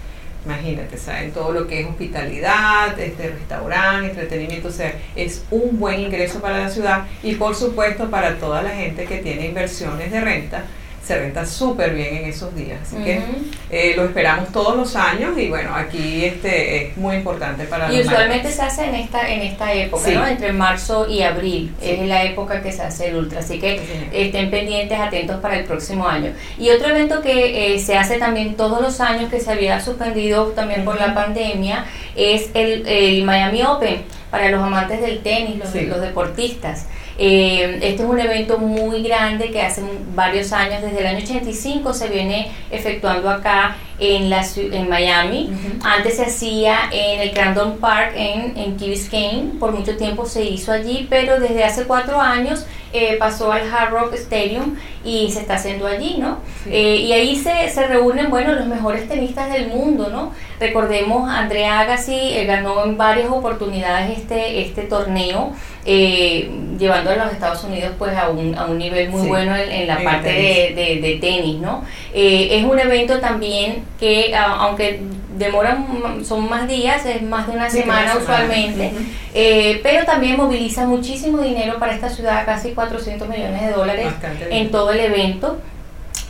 Imagínate, 0.45 0.97
¿saben? 0.97 1.32
Todo 1.32 1.54
lo 1.54 1.67
que 1.67 1.80
es 1.80 1.88
hospitalidad, 1.88 2.99
este 2.99 3.30
restaurante, 3.30 4.10
entretenimiento, 4.10 4.67
o 4.67 4.71
sea, 4.71 4.93
es 5.15 5.45
un 5.52 5.80
buen 5.80 6.02
ingreso 6.02 6.41
para 6.41 6.60
la 6.60 6.69
ciudad 6.69 7.06
y 7.23 7.36
por 7.36 7.56
supuesto 7.56 8.10
para 8.10 8.36
toda 8.36 8.62
la 8.62 8.71
gente 8.71 9.06
que 9.06 9.19
tiene 9.19 9.47
inversiones 9.47 10.12
de 10.12 10.19
renta 10.19 10.65
se 11.05 11.19
renta 11.19 11.45
súper 11.45 11.93
bien 11.93 12.15
en 12.17 12.25
esos 12.25 12.55
días. 12.55 12.79
Así 12.81 13.03
que 13.03 13.21
eh, 13.69 13.93
lo 13.95 14.05
esperamos 14.05 14.51
todos 14.53 14.77
los 14.77 14.95
años 14.95 15.37
y 15.37 15.49
bueno, 15.49 15.75
aquí 15.75 16.23
este 16.23 16.87
es 16.87 16.97
muy 16.97 17.17
importante 17.17 17.65
para 17.65 17.91
Y 17.91 18.01
usualmente 18.01 18.49
se 18.49 18.61
hace 18.61 18.85
en 18.85 18.95
esta 18.95 19.29
en 19.29 19.41
esta 19.41 19.73
época, 19.73 20.09
¿no? 20.11 20.25
Entre 20.25 20.53
marzo 20.53 21.07
y 21.09 21.21
abril. 21.21 21.73
Es 21.81 22.07
la 22.07 22.23
época 22.23 22.61
que 22.61 22.71
se 22.71 22.83
hace 22.83 23.09
el 23.09 23.17
ultra. 23.17 23.39
Así 23.39 23.59
que 23.59 23.81
estén 24.13 24.49
pendientes, 24.49 24.97
atentos 24.97 25.41
para 25.41 25.59
el 25.59 25.65
próximo 25.65 26.07
año. 26.07 26.31
Y 26.57 26.69
otro 26.69 26.89
evento 26.89 27.21
que 27.21 27.75
eh, 27.75 27.79
se 27.79 27.97
hace 27.97 28.17
también 28.17 28.55
todos 28.55 28.81
los 28.81 29.01
años, 29.01 29.29
que 29.29 29.41
se 29.41 29.51
había 29.51 29.81
suspendido 29.81 30.47
también 30.51 30.85
por 30.85 30.97
la 30.97 31.13
pandemia, 31.13 31.85
es 32.15 32.49
el, 32.53 32.87
el 32.87 33.23
Miami 33.23 33.63
Open 33.63 34.03
para 34.31 34.49
los 34.49 34.63
amantes 34.63 35.01
del 35.01 35.21
tenis, 35.21 35.57
los, 35.57 35.75
los 35.75 36.01
deportistas. 36.01 36.87
Eh, 37.17 37.80
este 37.82 38.04
es 38.04 38.10
un 38.10 38.19
evento 38.19 38.58
muy 38.58 39.04
grande 39.04 39.52
que 39.52 39.62
hace 39.62 39.84
varios 40.15 40.52
años, 40.52 40.82
desde 40.82 40.99
el 40.99 41.06
año 41.08 41.19
85 41.19 41.93
se 41.93 42.10
viene 42.10 42.52
efectuando 42.71 43.30
acá 43.30 43.76
en, 44.03 44.29
la, 44.29 44.45
en 44.55 44.89
Miami. 44.89 45.49
Antes 45.83 46.17
se 46.17 46.25
hacía 46.25 46.89
en 46.91 47.21
el 47.21 47.31
Grandon 47.31 47.77
Park 47.77 48.13
en, 48.15 48.57
en 48.57 48.75
Key 48.77 48.89
Biscayne, 48.89 49.59
por 49.59 49.71
mucho 49.71 49.95
tiempo 49.95 50.25
se 50.25 50.43
hizo 50.43 50.71
allí, 50.71 51.07
pero 51.09 51.39
desde 51.39 51.63
hace 51.63 51.85
cuatro 51.85 52.19
años 52.19 52.65
eh, 52.95 53.15
pasó 53.17 53.51
al 53.51 53.61
Hard 53.73 53.89
Rock 53.89 54.13
Stadium 54.13 54.75
y 55.03 55.31
se 55.31 55.39
está 55.39 55.55
haciendo 55.55 55.87
allí, 55.87 56.17
¿no? 56.19 56.37
Eh, 56.67 56.97
y 56.97 57.11
ahí 57.11 57.35
se, 57.35 57.67
se, 57.69 57.87
reúnen, 57.87 58.29
bueno, 58.29 58.53
los 58.53 58.67
mejores 58.67 59.07
tenistas 59.07 59.51
del 59.51 59.69
mundo, 59.69 60.09
¿no? 60.11 60.31
Recordemos, 60.59 61.27
Andrea 61.27 61.79
Agassi 61.79 62.13
eh, 62.13 62.45
ganó 62.45 62.85
en 62.85 62.95
varias 62.95 63.31
oportunidades 63.31 64.19
este, 64.19 64.61
este 64.61 64.83
torneo, 64.83 65.53
llevando 65.85 67.09
a 67.09 67.15
los 67.15 67.33
Estados 67.33 67.63
Unidos 67.63 67.93
pues 67.97 68.15
a 68.15 68.29
un, 68.29 68.55
a 68.55 68.65
un 68.65 68.77
nivel 68.77 69.09
muy 69.09 69.27
bueno 69.27 69.55
en, 69.55 69.87
la 69.87 70.01
parte 70.01 70.29
de, 70.29 70.99
de, 71.01 71.17
tenis, 71.19 71.57
¿no? 71.59 71.83
es 72.13 72.63
un 72.63 72.79
evento 72.79 73.19
también 73.19 73.83
que, 73.99 74.36
aunque 74.36 75.01
demoran, 75.38 76.23
son 76.25 76.49
más 76.49 76.67
días, 76.67 77.06
es 77.06 77.21
más 77.21 77.47
de 77.47 77.53
una 77.53 77.69
semana 77.69 78.15
usualmente, 78.17 78.91
eh, 79.34 79.79
pero 79.82 80.06
también 80.06 80.38
moviliza 80.38 80.86
muchísimo 80.86 81.39
dinero 81.39 81.79
para 81.79 81.93
esta 81.93 82.10
ciudad, 82.10 82.45
casi 82.45 82.71
400 82.71 83.27
millones 83.27 83.62
de 83.62 83.71
dólares 83.71 84.08
en 84.49 84.71
todo 84.71 84.91
el 84.91 84.99
evento 84.99 85.60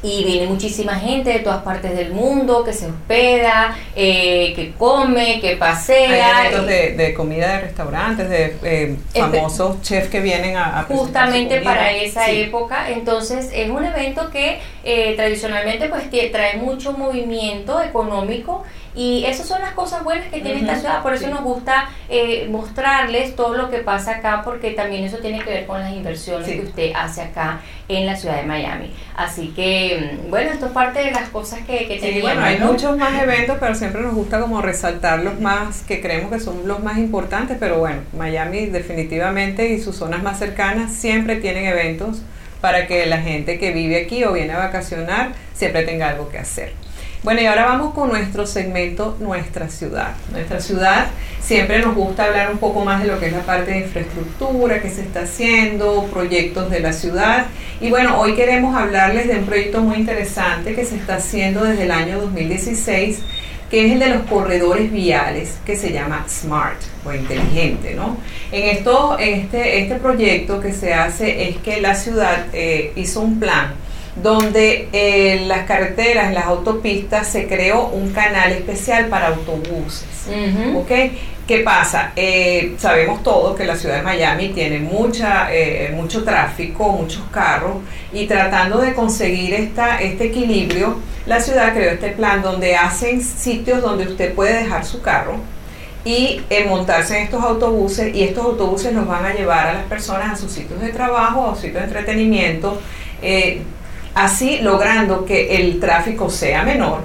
y 0.03 0.23
viene 0.25 0.47
muchísima 0.47 0.95
gente 0.95 1.31
de 1.31 1.39
todas 1.39 1.63
partes 1.63 1.95
del 1.95 2.11
mundo 2.11 2.63
que 2.63 2.73
se 2.73 2.87
hospeda, 2.87 3.75
eh, 3.95 4.53
que 4.55 4.73
come, 4.77 5.39
que 5.39 5.55
pasea. 5.55 6.39
Hay 6.39 6.47
eventos 6.47 6.67
de, 6.67 7.13
comida 7.13 7.53
de 7.53 7.61
restaurantes, 7.61 8.29
de 8.29 8.57
eh, 8.63 8.95
famosos 9.13 9.81
chefs 9.81 10.09
que 10.09 10.19
vienen 10.19 10.57
a... 10.57 10.83
justamente 10.83 11.61
para 11.61 11.91
esa 11.91 12.29
época, 12.29 12.89
entonces 12.89 13.49
es 13.53 13.69
un 13.69 13.85
evento 13.85 14.29
que 14.29 14.59
tradicionalmente 15.15 15.87
pues 15.87 16.03
trae 16.31 16.57
mucho 16.57 16.93
movimiento 16.93 17.81
económico 17.81 18.63
y 18.95 19.25
esas 19.25 19.47
son 19.47 19.61
las 19.61 19.73
cosas 19.73 20.03
buenas 20.03 20.27
que 20.27 20.41
tiene 20.41 20.61
esta 20.61 20.75
ciudad, 20.75 21.01
por 21.01 21.13
eso 21.13 21.27
nos 21.29 21.41
gusta 21.41 21.89
eh, 22.09 22.47
mostrarles 22.49 23.35
todo 23.35 23.55
lo 23.55 23.69
que 23.69 23.79
pasa 23.79 24.17
acá, 24.17 24.41
porque 24.43 24.71
también 24.71 25.03
eso 25.03 25.17
tiene 25.17 25.39
que 25.39 25.49
ver 25.49 25.65
con 25.65 25.79
las 25.79 25.91
inversiones 25.91 26.47
que 26.47 26.61
usted 26.61 26.91
hace 26.95 27.21
acá 27.21 27.61
en 27.87 28.05
la 28.05 28.15
ciudad 28.15 28.37
de 28.37 28.43
Miami. 28.43 28.91
Así 29.15 29.47
que, 29.55 30.19
mm, 30.25 30.29
bueno, 30.29 30.51
esto 30.51 30.67
es 30.67 30.71
parte 30.71 30.99
de 30.99 31.11
las 31.11 31.29
cosas 31.29 31.61
que, 31.61 31.87
que 31.87 31.99
sí, 31.99 32.21
Bueno, 32.21 32.43
hay 32.43 32.59
muchos 32.59 32.97
más 32.97 33.21
eventos, 33.21 33.57
pero 33.59 33.73
siempre 33.75 34.01
nos 34.01 34.13
gusta 34.13 34.39
como 34.39 34.61
resaltar 34.61 35.19
los 35.19 35.39
más 35.39 35.81
que 35.81 36.01
creemos 36.01 36.31
que 36.31 36.39
son 36.39 36.67
los 36.67 36.81
más 36.83 36.97
importantes, 36.97 37.57
pero 37.59 37.79
bueno, 37.79 38.01
Miami 38.17 38.67
definitivamente 38.67 39.69
y 39.69 39.81
sus 39.81 39.95
zonas 39.95 40.21
más 40.21 40.39
cercanas 40.39 40.93
siempre 40.93 41.37
tienen 41.37 41.65
eventos 41.65 42.21
para 42.61 42.87
que 42.87 43.05
la 43.07 43.17
gente 43.17 43.59
que 43.59 43.71
vive 43.71 44.01
aquí 44.03 44.23
o 44.23 44.31
viene 44.31 44.53
a 44.53 44.59
vacacionar 44.59 45.33
siempre 45.53 45.83
tenga 45.83 46.09
algo 46.09 46.29
que 46.29 46.37
hacer. 46.37 46.82
Bueno, 47.23 47.39
y 47.39 47.45
ahora 47.45 47.63
vamos 47.63 47.93
con 47.93 48.09
nuestro 48.09 48.45
segmento 48.45 49.15
Nuestra 49.21 49.69
Ciudad. 49.69 50.11
Nuestra 50.33 50.59
Ciudad 50.59 51.07
siempre 51.41 51.79
nos 51.79 51.95
gusta 51.95 52.25
hablar 52.25 52.51
un 52.51 52.57
poco 52.57 52.83
más 52.83 53.01
de 53.01 53.07
lo 53.07 53.17
que 53.17 53.27
es 53.27 53.31
la 53.31 53.43
parte 53.43 53.71
de 53.71 53.79
infraestructura, 53.79 54.81
qué 54.81 54.89
se 54.89 55.03
está 55.03 55.21
haciendo, 55.21 56.03
proyectos 56.11 56.69
de 56.69 56.81
la 56.81 56.91
ciudad. 56.91 57.45
Y 57.79 57.91
bueno, 57.91 58.19
hoy 58.19 58.35
queremos 58.35 58.75
hablarles 58.75 59.29
de 59.29 59.37
un 59.37 59.45
proyecto 59.45 59.79
muy 59.79 59.99
interesante 59.99 60.75
que 60.75 60.83
se 60.83 60.97
está 60.97 61.15
haciendo 61.15 61.63
desde 61.63 61.83
el 61.83 61.91
año 61.91 62.19
2016 62.19 63.21
que 63.71 63.87
es 63.87 63.93
el 63.93 63.99
de 63.99 64.09
los 64.09 64.23
corredores 64.27 64.91
viales, 64.91 65.57
que 65.65 65.75
se 65.75 65.91
llama 65.91 66.25
SMART 66.27 66.79
o 67.05 67.11
inteligente, 67.11 67.95
¿no? 67.95 68.17
En 68.51 68.69
esto, 68.69 69.17
este, 69.17 69.79
este 69.79 69.95
proyecto 69.95 70.59
que 70.59 70.73
se 70.73 70.93
hace 70.93 71.49
es 71.49 71.57
que 71.57 71.81
la 71.81 71.95
ciudad 71.95 72.45
eh, 72.53 72.91
hizo 72.95 73.21
un 73.21 73.39
plan 73.39 73.73
donde 74.15 74.89
en 74.91 75.43
eh, 75.43 75.45
las 75.47 75.65
carreteras, 75.65 76.27
en 76.27 76.35
las 76.35 76.45
autopistas, 76.45 77.27
se 77.27 77.47
creó 77.47 77.87
un 77.87 78.11
canal 78.11 78.51
especial 78.51 79.07
para 79.07 79.29
autobuses. 79.29 80.27
¿Qué 81.47 81.59
pasa? 81.59 82.13
Eh, 82.15 82.75
sabemos 82.77 83.21
todos 83.21 83.57
que 83.57 83.65
la 83.65 83.75
ciudad 83.75 83.97
de 83.97 84.01
Miami 84.01 84.49
tiene 84.49 84.79
mucha, 84.79 85.53
eh, 85.53 85.91
mucho 85.93 86.23
tráfico, 86.23 86.89
muchos 86.93 87.23
carros, 87.31 87.77
y 88.13 88.27
tratando 88.27 88.77
de 88.77 88.93
conseguir 88.93 89.53
esta, 89.53 90.01
este 90.01 90.27
equilibrio, 90.27 90.99
la 91.25 91.41
ciudad 91.41 91.73
creó 91.73 91.91
este 91.91 92.11
plan 92.11 92.41
donde 92.41 92.77
hacen 92.77 93.21
sitios 93.21 93.81
donde 93.81 94.05
usted 94.05 94.33
puede 94.33 94.53
dejar 94.63 94.85
su 94.85 95.01
carro 95.01 95.35
y 96.05 96.41
montarse 96.67 97.17
en 97.17 97.23
estos 97.23 97.43
autobuses 97.43 98.15
y 98.15 98.23
estos 98.23 98.45
autobuses 98.45 98.93
nos 98.93 99.07
van 99.07 99.25
a 99.25 99.33
llevar 99.33 99.67
a 99.67 99.73
las 99.73 99.83
personas 99.85 100.31
a 100.31 100.35
sus 100.37 100.51
sitios 100.51 100.79
de 100.79 100.89
trabajo, 100.89 101.47
a 101.47 101.53
sus 101.55 101.61
sitios 101.61 101.81
de 101.81 101.87
entretenimiento 101.87 102.79
así 104.15 104.59
logrando 104.59 105.25
que 105.25 105.55
el 105.57 105.79
tráfico 105.79 106.29
sea 106.29 106.63
menor, 106.63 107.01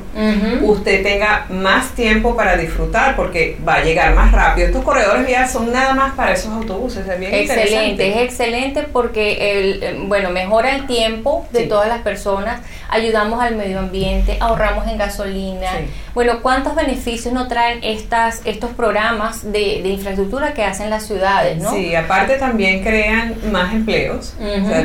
usted 0.63 1.03
tenga 1.03 1.47
más 1.49 1.91
tiempo 1.91 2.37
para 2.37 2.57
disfrutar 2.57 3.17
porque 3.17 3.57
va 3.67 3.75
a 3.75 3.85
llegar 3.85 4.15
más 4.15 4.33
rápido. 4.33 4.67
Estos 4.67 4.85
corredores 4.85 5.27
viales 5.27 5.51
son 5.51 5.73
nada 5.73 5.95
más 5.95 6.15
para 6.15 6.33
esos 6.33 6.53
autobuses, 6.53 7.07
es 7.07 7.19
bien 7.19 7.35
excelente, 7.35 8.09
es 8.09 8.17
excelente 8.17 8.83
porque 8.93 9.53
el, 9.53 9.83
eh, 9.83 9.97
bueno, 10.07 10.31
mejora 10.31 10.75
el 10.77 10.87
tiempo 10.87 11.47
de 11.51 11.65
todas 11.65 11.89
las 11.89 12.01
personas, 12.01 12.61
ayudamos 12.89 13.43
al 13.43 13.57
medio 13.57 13.79
ambiente, 13.79 14.37
ahorramos 14.41 14.87
en 14.87 14.99
gasolina. 14.99 15.71
Bueno, 16.19 16.41
¿cuántos 16.43 16.75
beneficios 16.75 17.33
nos 17.33 17.47
traen 17.47 17.79
estas 17.85 18.43
estos 18.45 18.71
programas 18.71 19.53
de, 19.53 19.79
infraestructura 19.89 20.53
que 20.53 20.65
hacen 20.65 20.91
las 20.91 21.07
ciudades, 21.07 21.63
no? 21.63 21.73
Sí, 21.73 21.95
aparte 21.95 22.39
también 22.39 22.83
crean 22.83 23.37
más 23.53 23.73
empleos, 23.73 24.35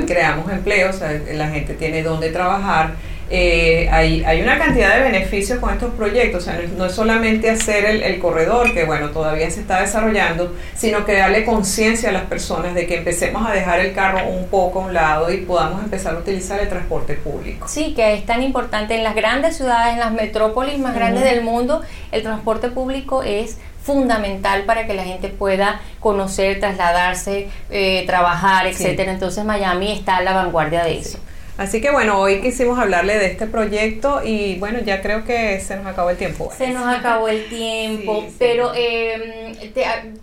creamos 0.06 0.52
empleos, 0.52 1.00
la 1.34 1.50
gente 1.50 1.74
tiene 1.74 2.04
donde 2.04 2.30
trabajar. 2.30 2.92
Eh, 3.30 3.90
hay, 3.92 4.24
hay, 4.24 4.42
una 4.42 4.58
cantidad 4.58 4.96
de 4.96 5.04
beneficios 5.04 5.60
con 5.60 5.74
estos 5.74 5.94
proyectos, 5.94 6.44
o 6.44 6.46
sea, 6.46 6.62
no, 6.78 6.86
es 6.86 6.94
solamente 6.94 7.50
hacer 7.50 7.86
el, 7.86 8.20
corredor, 8.20 8.74
que 8.74 8.86
bueno, 8.86 9.10
todavía 9.10 9.50
se 9.50 9.62
está 9.62 9.82
desarrollando, 9.82 10.54
sino 10.76 11.06
que 11.06 11.14
darle 11.14 11.46
conciencia 11.46 12.10
a 12.10 12.12
las 12.12 12.24
personas 12.24 12.76
de 12.76 12.86
que 12.86 12.98
empecemos 12.98 13.48
a 13.48 13.52
dejar 13.52 13.80
el 13.80 13.94
carro 13.94 14.28
un 14.28 14.48
poco 14.48 14.82
a 14.82 14.86
un 14.86 14.94
lado 14.94 15.32
y 15.32 15.38
podamos 15.38 15.84
empezar 15.84 16.16
a 16.16 16.20
utilizar 16.20 16.60
el 16.60 16.70
transporte 16.70 17.16
público. 17.16 17.68
Sí, 17.68 17.94
que 17.96 18.14
es 18.14 18.26
tan 18.26 18.44
importante 18.44 18.96
en 18.96 19.04
las 19.04 19.16
grandes 19.16 19.58
ciudades, 19.58 19.94
en 19.94 20.00
las 20.00 20.12
metrópolis 20.12 20.78
más 20.78 20.94
grandes 20.94 21.24
del 21.24 21.44
mundo, 21.44 21.82
el 22.12 22.22
transporte 22.22 22.70
público 22.70 23.24
es 23.24 23.58
fundamental 23.84 24.64
para 24.64 24.88
que 24.88 24.94
la 24.94 25.04
gente 25.04 25.28
pueda 25.30 25.82
conocer, 26.00 26.60
trasladarse, 26.60 27.50
eh, 27.70 28.04
trabajar, 28.06 28.66
etcétera. 28.68 29.12
Entonces 29.12 29.44
Miami 29.44 29.92
está 29.92 30.18
a 30.18 30.22
la 30.22 30.34
vanguardia 30.34 30.84
de 30.84 31.00
eso. 31.00 31.20
Así 31.56 31.82
que 31.82 31.92
bueno, 31.92 32.20
hoy 32.20 32.42
quisimos 32.42 32.80
hablarle 32.80 33.20
de 33.20 33.28
este 33.28 33.46
proyecto 33.46 34.22
y 34.26 34.56
bueno, 34.56 34.80
ya 34.80 35.04
creo 35.04 35.24
que 35.24 35.60
se 35.60 35.76
nos 35.76 35.86
acabó 35.86 36.10
el 36.10 36.18
tiempo. 36.18 36.52
Se 36.58 36.72
nos 36.72 36.88
acabó 36.88 37.28
el 37.28 37.48
tiempo, 37.48 38.26
pero 38.40 38.72
em, 38.74 39.54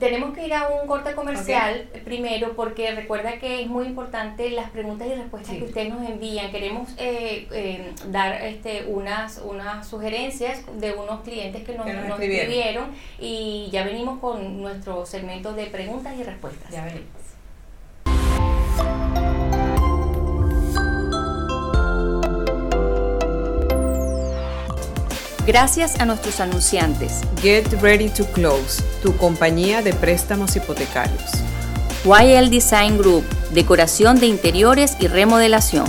tenemos 0.00 0.34
que 0.34 0.46
ir 0.46 0.54
a 0.54 0.68
un 0.68 0.88
corte 0.88 1.14
comercial 1.14 1.88
primero 2.04 2.54
porque 2.56 2.90
recuerda 2.90 3.38
que 3.38 3.62
es 3.62 3.68
muy 3.68 3.86
importante 3.86 4.50
las 4.50 4.70
preguntas 4.70 5.06
y 5.06 5.14
respuestas 5.14 5.56
que 5.56 5.64
ustedes 5.64 5.90
nos 5.90 6.08
envían. 6.08 6.50
Queremos 6.50 6.88
eh, 6.98 7.46
em, 7.52 8.10
dar 8.10 8.42
este, 8.42 8.86
unas, 8.88 9.38
unas 9.38 9.86
sugerencias 9.86 10.62
de 10.80 10.92
unos 10.94 11.20
clientes 11.20 11.62
que 11.62 11.74
nos, 11.74 11.86
escribieron. 11.86 12.86
y 13.20 13.68
ya 13.70 13.84
venimos 13.84 14.18
con 14.18 14.60
nuestro 14.60 15.06
segmento 15.06 15.52
de 15.52 15.66
preguntas 15.66 16.12
y 16.18 16.24
respuestas. 16.24 16.72
Ya 16.72 16.84
venimos. 16.84 17.20
Gracias 25.52 25.98
a 25.98 26.06
nuestros 26.06 26.38
anunciantes. 26.38 27.22
Get 27.42 27.66
Ready 27.82 28.08
to 28.10 28.24
Close, 28.26 28.80
tu 29.02 29.16
compañía 29.16 29.82
de 29.82 29.92
préstamos 29.92 30.54
hipotecarios. 30.54 31.28
YL 32.04 32.50
Design 32.50 32.96
Group, 32.96 33.24
decoración 33.52 34.20
de 34.20 34.26
interiores 34.26 34.96
y 35.00 35.08
remodelación. 35.08 35.86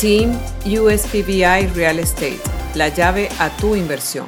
Team 0.00 0.36
USPBI 0.66 1.68
Real 1.76 2.00
Estate, 2.00 2.40
la 2.74 2.88
llave 2.88 3.28
a 3.38 3.50
tu 3.50 3.76
inversión. 3.76 4.26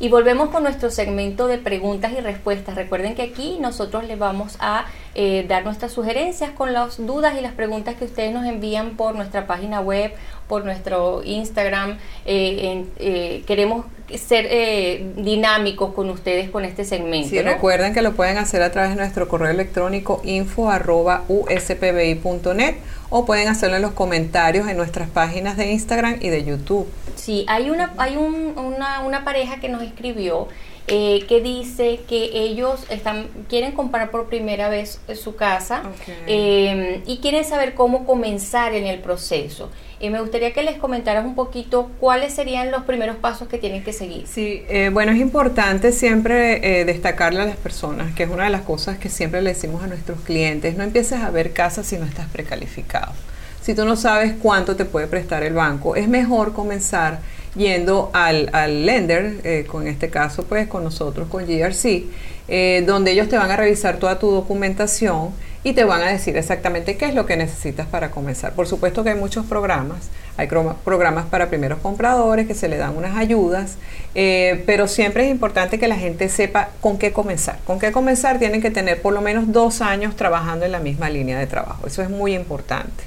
Y 0.00 0.08
volvemos 0.08 0.48
con 0.48 0.62
nuestro 0.62 0.90
segmento 0.90 1.46
de 1.46 1.58
preguntas 1.58 2.12
y 2.16 2.22
respuestas. 2.22 2.74
Recuerden 2.74 3.14
que 3.14 3.20
aquí 3.20 3.58
nosotros 3.60 4.04
les 4.04 4.18
vamos 4.18 4.56
a 4.58 4.86
eh, 5.14 5.44
dar 5.46 5.62
nuestras 5.62 5.92
sugerencias 5.92 6.52
con 6.52 6.72
las 6.72 7.04
dudas 7.04 7.34
y 7.38 7.42
las 7.42 7.52
preguntas 7.52 7.96
que 7.96 8.06
ustedes 8.06 8.32
nos 8.32 8.46
envían 8.46 8.96
por 8.96 9.14
nuestra 9.14 9.46
página 9.46 9.82
web, 9.82 10.12
por 10.48 10.64
nuestro 10.64 11.22
Instagram. 11.22 11.98
Eh, 12.24 12.86
eh, 12.98 13.44
queremos 13.46 13.84
ser 14.14 15.14
dinámicos 15.16 15.92
con 15.92 16.08
ustedes 16.08 16.48
con 16.48 16.64
este 16.64 16.86
segmento. 16.86 17.28
Sí, 17.28 17.42
recuerden 17.42 17.92
que 17.92 18.00
lo 18.00 18.12
pueden 18.12 18.38
hacer 18.38 18.62
a 18.62 18.72
través 18.72 18.90
de 18.92 18.96
nuestro 18.96 19.28
correo 19.28 19.50
electrónico 19.50 20.22
info 20.24 20.70
arroba 20.70 21.24
uspbi.net 21.28 22.76
o 23.10 23.26
pueden 23.26 23.48
hacerlo 23.48 23.76
en 23.76 23.82
los 23.82 23.92
comentarios 23.92 24.68
en 24.68 24.76
nuestras 24.76 25.10
páginas 25.10 25.56
de 25.56 25.72
Instagram 25.72 26.18
y 26.20 26.28
de 26.28 26.44
YouTube. 26.44 26.86
Sí, 27.16 27.44
hay 27.48 27.68
una, 27.68 27.92
hay 27.98 28.16
una, 28.16 29.00
una 29.00 29.24
pareja 29.24 29.60
que 29.60 29.68
nos 29.68 29.82
escribió 29.82 30.48
eh, 30.86 31.24
que 31.28 31.40
dice 31.40 32.00
que 32.08 32.30
ellos 32.32 32.84
están 32.88 33.28
quieren 33.48 33.72
comprar 33.72 34.10
por 34.10 34.28
primera 34.28 34.68
vez 34.68 35.00
su 35.14 35.36
casa 35.36 35.82
eh, 36.26 37.02
y 37.06 37.18
quieren 37.18 37.44
saber 37.44 37.74
cómo 37.74 38.06
comenzar 38.06 38.74
en 38.74 38.86
el 38.86 38.98
proceso. 38.98 39.70
Y 40.00 40.10
me 40.10 40.20
gustaría 40.20 40.52
que 40.52 40.62
les 40.62 40.78
comentaras 40.78 41.24
un 41.26 41.34
poquito 41.34 41.90
cuáles 42.00 42.32
serían 42.32 42.70
los 42.70 42.84
primeros 42.84 43.16
pasos 43.16 43.48
que 43.48 43.58
tienen 43.58 43.84
que 43.84 43.92
seguir. 43.92 44.26
Sí, 44.26 44.64
eh, 44.68 44.90
bueno, 44.90 45.12
es 45.12 45.18
importante 45.18 45.92
siempre 45.92 46.84
destacarle 46.84 47.42
a 47.42 47.44
las 47.44 47.56
personas, 47.56 48.14
que 48.14 48.22
es 48.22 48.30
una 48.30 48.44
de 48.44 48.50
las 48.50 48.62
cosas 48.62 48.98
que 48.98 49.10
siempre 49.10 49.42
le 49.42 49.50
decimos 49.50 49.82
a 49.82 49.86
nuestros 49.86 50.20
clientes, 50.20 50.76
no 50.76 50.84
empieces 50.84 51.20
a 51.20 51.30
ver 51.30 51.52
casas 51.52 51.86
si 51.86 51.98
no 51.98 52.06
estás 52.06 52.28
precalificado. 52.28 53.12
Si 53.60 53.74
tú 53.74 53.84
no 53.84 53.94
sabes 53.94 54.32
cuánto 54.40 54.74
te 54.74 54.86
puede 54.86 55.06
prestar 55.06 55.42
el 55.42 55.52
banco, 55.52 55.94
es 55.94 56.08
mejor 56.08 56.54
comenzar 56.54 57.20
yendo 57.54 58.10
al, 58.12 58.48
al 58.52 58.86
lender, 58.86 59.40
eh, 59.44 59.66
con 59.66 59.86
este 59.86 60.08
caso 60.08 60.44
pues 60.44 60.68
con 60.68 60.84
nosotros, 60.84 61.28
con 61.28 61.46
GRC, 61.46 62.04
eh, 62.48 62.82
donde 62.86 63.12
ellos 63.12 63.28
te 63.28 63.36
van 63.36 63.50
a 63.50 63.56
revisar 63.56 63.98
toda 63.98 64.18
tu 64.18 64.30
documentación 64.30 65.30
y 65.62 65.74
te 65.74 65.84
van 65.84 66.02
a 66.02 66.10
decir 66.10 66.36
exactamente 66.36 66.96
qué 66.96 67.06
es 67.06 67.14
lo 67.14 67.26
que 67.26 67.36
necesitas 67.36 67.86
para 67.86 68.10
comenzar. 68.10 68.52
Por 68.54 68.66
supuesto 68.66 69.04
que 69.04 69.10
hay 69.10 69.16
muchos 69.16 69.44
programas, 69.44 70.08
hay 70.38 70.48
programas 70.48 71.26
para 71.26 71.48
primeros 71.48 71.80
compradores 71.80 72.46
que 72.46 72.54
se 72.54 72.68
le 72.68 72.78
dan 72.78 72.96
unas 72.96 73.16
ayudas, 73.16 73.76
eh, 74.14 74.62
pero 74.64 74.88
siempre 74.88 75.24
es 75.24 75.30
importante 75.30 75.78
que 75.78 75.86
la 75.86 75.96
gente 75.96 76.30
sepa 76.30 76.70
con 76.80 76.96
qué 76.98 77.12
comenzar. 77.12 77.58
Con 77.66 77.78
qué 77.78 77.92
comenzar 77.92 78.38
tienen 78.38 78.62
que 78.62 78.70
tener 78.70 79.02
por 79.02 79.12
lo 79.12 79.20
menos 79.20 79.52
dos 79.52 79.82
años 79.82 80.16
trabajando 80.16 80.64
en 80.64 80.72
la 80.72 80.80
misma 80.80 81.10
línea 81.10 81.38
de 81.38 81.46
trabajo, 81.46 81.86
eso 81.86 82.02
es 82.02 82.08
muy 82.08 82.34
importante. 82.34 83.04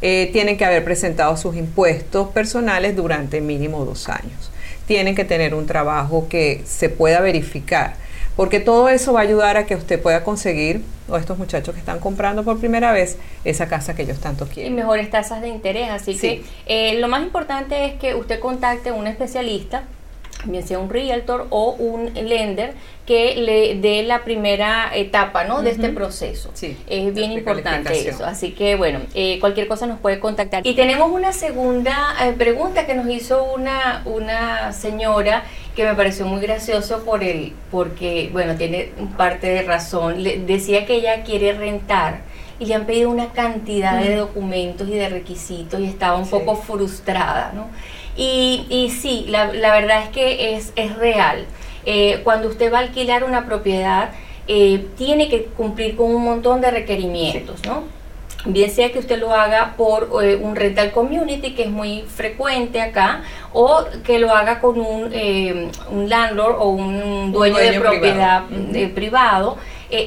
Eh, 0.00 0.30
tienen 0.32 0.56
que 0.56 0.64
haber 0.64 0.84
presentado 0.84 1.36
sus 1.36 1.56
impuestos 1.56 2.28
personales 2.28 2.94
durante 2.94 3.40
mínimo 3.40 3.84
dos 3.84 4.08
años. 4.08 4.52
Tienen 4.86 5.16
que 5.16 5.24
tener 5.24 5.54
un 5.54 5.66
trabajo 5.66 6.28
que 6.28 6.62
se 6.64 6.88
pueda 6.88 7.20
verificar, 7.20 7.94
porque 8.38 8.60
todo 8.60 8.88
eso 8.88 9.12
va 9.14 9.18
a 9.18 9.22
ayudar 9.24 9.56
a 9.56 9.66
que 9.66 9.74
usted 9.74 10.00
pueda 10.00 10.22
conseguir, 10.22 10.82
o 11.08 11.16
estos 11.16 11.38
muchachos 11.38 11.74
que 11.74 11.80
están 11.80 11.98
comprando 11.98 12.44
por 12.44 12.60
primera 12.60 12.92
vez, 12.92 13.18
esa 13.42 13.66
casa 13.66 13.96
que 13.96 14.02
ellos 14.02 14.20
tanto 14.20 14.46
quieren. 14.46 14.72
Y 14.72 14.76
mejores 14.76 15.10
tasas 15.10 15.42
de 15.42 15.48
interés. 15.48 15.90
Así 15.90 16.16
que 16.16 16.44
eh, 16.66 17.00
lo 17.00 17.08
más 17.08 17.24
importante 17.24 17.84
es 17.84 17.94
que 17.94 18.14
usted 18.14 18.38
contacte 18.38 18.90
a 18.90 18.94
un 18.94 19.08
especialista 19.08 19.82
bien 20.50 20.66
sea 20.66 20.78
un 20.78 20.90
realtor 20.90 21.46
o 21.50 21.72
un 21.72 22.12
lender 22.14 22.74
que 23.06 23.36
le 23.36 23.76
dé 23.76 24.02
la 24.02 24.22
primera 24.22 24.90
etapa 24.94 25.44
¿no? 25.44 25.62
de 25.62 25.70
este 25.70 25.88
proceso. 25.88 26.50
Sí, 26.52 26.76
es 26.86 27.14
bien 27.14 27.32
importante 27.32 28.08
eso. 28.08 28.24
Así 28.24 28.52
que 28.52 28.76
bueno, 28.76 29.00
eh, 29.14 29.38
cualquier 29.40 29.66
cosa 29.66 29.86
nos 29.86 29.98
puede 29.98 30.20
contactar. 30.20 30.66
Y 30.66 30.74
tenemos 30.74 31.10
una 31.10 31.32
segunda 31.32 32.14
eh, 32.22 32.34
pregunta 32.36 32.86
que 32.86 32.94
nos 32.94 33.08
hizo 33.08 33.44
una, 33.44 34.02
una 34.04 34.72
señora 34.72 35.44
que 35.74 35.84
me 35.84 35.94
pareció 35.94 36.26
muy 36.26 36.40
gracioso 36.40 37.04
por 37.04 37.22
el, 37.22 37.52
porque, 37.70 38.30
bueno, 38.32 38.56
tiene 38.56 38.90
parte 39.16 39.46
de 39.46 39.62
razón. 39.62 40.22
Le, 40.22 40.40
decía 40.40 40.84
que 40.84 40.96
ella 40.96 41.22
quiere 41.22 41.52
rentar 41.52 42.22
y 42.58 42.66
le 42.66 42.74
han 42.74 42.84
pedido 42.84 43.10
una 43.10 43.32
cantidad 43.32 44.02
de 44.02 44.16
documentos 44.16 44.88
y 44.88 44.94
de 44.94 45.08
requisitos 45.08 45.80
y 45.80 45.84
estaba 45.84 46.16
un 46.16 46.28
poco 46.28 46.56
frustrada, 46.56 47.52
¿no? 47.54 47.68
Y, 48.18 48.66
y 48.68 48.90
sí, 48.90 49.26
la, 49.28 49.52
la, 49.52 49.72
verdad 49.72 50.02
es 50.02 50.08
que 50.08 50.56
es, 50.56 50.72
es 50.74 50.96
real. 50.96 51.46
Eh, 51.86 52.20
cuando 52.24 52.48
usted 52.48 52.72
va 52.72 52.78
a 52.78 52.80
alquilar 52.80 53.22
una 53.22 53.46
propiedad, 53.46 54.10
eh, 54.48 54.88
tiene 54.96 55.28
que 55.28 55.44
cumplir 55.44 55.94
con 55.94 56.12
un 56.12 56.24
montón 56.24 56.60
de 56.60 56.72
requerimientos, 56.72 57.64
¿no? 57.64 57.84
Bien 58.44 58.70
sea 58.70 58.90
que 58.90 58.98
usted 58.98 59.20
lo 59.20 59.32
haga 59.32 59.74
por 59.76 60.10
eh, 60.24 60.34
un 60.34 60.56
rental 60.56 60.90
community, 60.90 61.54
que 61.54 61.62
es 61.64 61.70
muy 61.70 62.02
frecuente 62.02 62.80
acá, 62.80 63.22
o 63.52 63.84
que 64.04 64.18
lo 64.18 64.34
haga 64.34 64.60
con 64.60 64.80
un, 64.80 65.12
un 65.90 66.08
landlord 66.08 66.56
o 66.58 66.70
un 66.70 67.30
dueño, 67.30 67.56
de 67.56 67.80
propiedad 67.80 68.44
privado. 68.94 69.58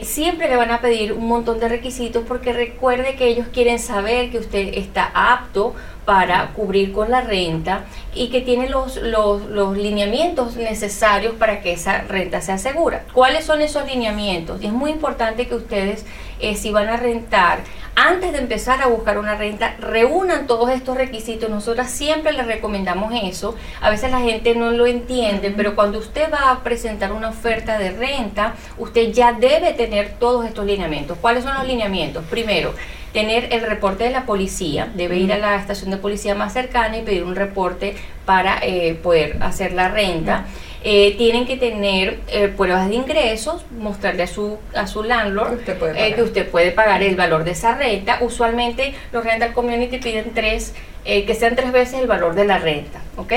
Siempre 0.04 0.48
le 0.48 0.56
van 0.56 0.72
a 0.72 0.82
pedir 0.82 1.14
un 1.14 1.28
montón 1.28 1.60
de 1.60 1.68
requisitos 1.68 2.24
porque 2.28 2.54
recuerde 2.54 3.16
que 3.16 3.28
ellos 3.28 3.48
quieren 3.52 3.80
saber 3.80 4.30
que 4.30 4.38
usted 4.38 4.76
está 4.76 5.12
apto 5.14 5.74
para 6.06 6.50
cubrir 6.54 6.92
con 6.92 7.12
la 7.12 7.22
renta 7.22 7.86
y 8.14 8.30
que 8.30 8.42
tiene 8.42 8.70
los, 8.70 8.98
los, 8.98 9.78
lineamientos 9.78 10.56
necesarios 10.56 11.36
para 11.36 11.62
que 11.62 11.74
esa 11.74 12.02
renta 12.02 12.42
sea 12.42 12.58
segura. 12.58 13.06
¿Cuáles 13.14 13.46
son 13.46 13.62
esos 13.62 13.86
lineamientos? 13.86 14.62
Y 14.62 14.68
es 14.68 14.74
muy 14.74 14.92
importante 14.92 15.48
que 15.48 15.56
ustedes, 15.56 16.06
eh, 16.40 16.56
si 16.56 16.72
van 16.72 16.90
a 16.90 16.98
rentar, 16.98 17.60
antes 17.96 18.32
de 18.32 18.40
empezar 18.40 18.82
a 18.82 18.88
buscar 18.88 19.18
una 19.18 19.36
renta, 19.36 19.76
reúnan 19.80 20.48
todos 20.48 20.70
estos 20.70 20.96
requisitos. 20.96 21.50
Nosotras 21.50 21.92
siempre 21.92 22.32
les 22.34 22.48
recomendamos 22.48 23.14
eso. 23.24 23.56
A 23.82 23.90
veces 23.90 24.12
la 24.12 24.20
gente 24.20 24.56
no 24.56 24.72
lo 24.72 24.86
entiende, 24.86 25.52
pero 25.52 25.76
cuando 25.76 26.00
usted 26.00 26.32
va 26.32 26.52
a 26.52 26.64
presentar 26.64 27.12
una 27.12 27.30
oferta 27.30 27.78
de 27.78 27.92
renta, 27.92 28.56
usted 28.78 29.12
ya 29.12 29.34
debe 29.34 29.74
tener 29.74 30.14
todos 30.20 30.46
estos 30.46 30.66
lineamientos. 30.66 31.18
¿Cuáles 31.20 31.44
son 31.44 31.54
los 31.54 31.68
lineamientos? 31.68 32.24
Primero, 32.26 32.74
tener 33.14 33.54
el 33.54 33.62
reporte 33.62 34.06
de 34.06 34.12
la 34.12 34.26
policía, 34.26 34.90
debe 34.96 35.18
ir 35.18 35.34
a 35.34 35.38
la 35.38 35.56
estación 35.58 35.92
de 35.92 35.98
policía 35.98 36.34
más 36.34 36.54
cercana 36.54 36.98
y 36.98 37.02
pedir 37.02 37.24
un 37.24 37.36
reporte 37.36 37.96
para 38.26 38.60
eh, 38.62 38.96
poder 38.96 39.38
hacer 39.42 39.74
la 39.74 39.90
renta. 39.90 40.46
Eh, 40.84 41.16
tienen 41.18 41.46
que 41.46 41.58
tener 41.58 42.20
eh, 42.28 42.48
pruebas 42.48 42.90
de 42.90 42.96
ingresos, 42.96 43.64
mostrarle 43.78 44.24
a 44.24 44.28
su, 44.28 44.58
a 44.74 44.88
su 44.88 45.04
landlord 45.04 45.60
que 45.64 46.24
usted, 46.24 46.50
puede 46.50 46.72
pagar 46.72 47.04
el 47.04 47.16
valor 47.16 47.44
de 47.44 47.52
esa 47.52 47.76
renta. 47.76 48.18
Usualmente 48.22 48.96
los 49.12 49.24
rental 49.24 49.54
community 49.54 49.98
piden 50.00 50.34
tres, 50.34 50.74
que 51.04 51.36
sean 51.36 51.56
tres 51.56 51.72
veces 51.72 52.00
el 52.00 52.08
valor 52.08 52.36
de 52.36 52.46
la 52.46 52.58
renta, 52.58 53.02
¿ok? 53.18 53.34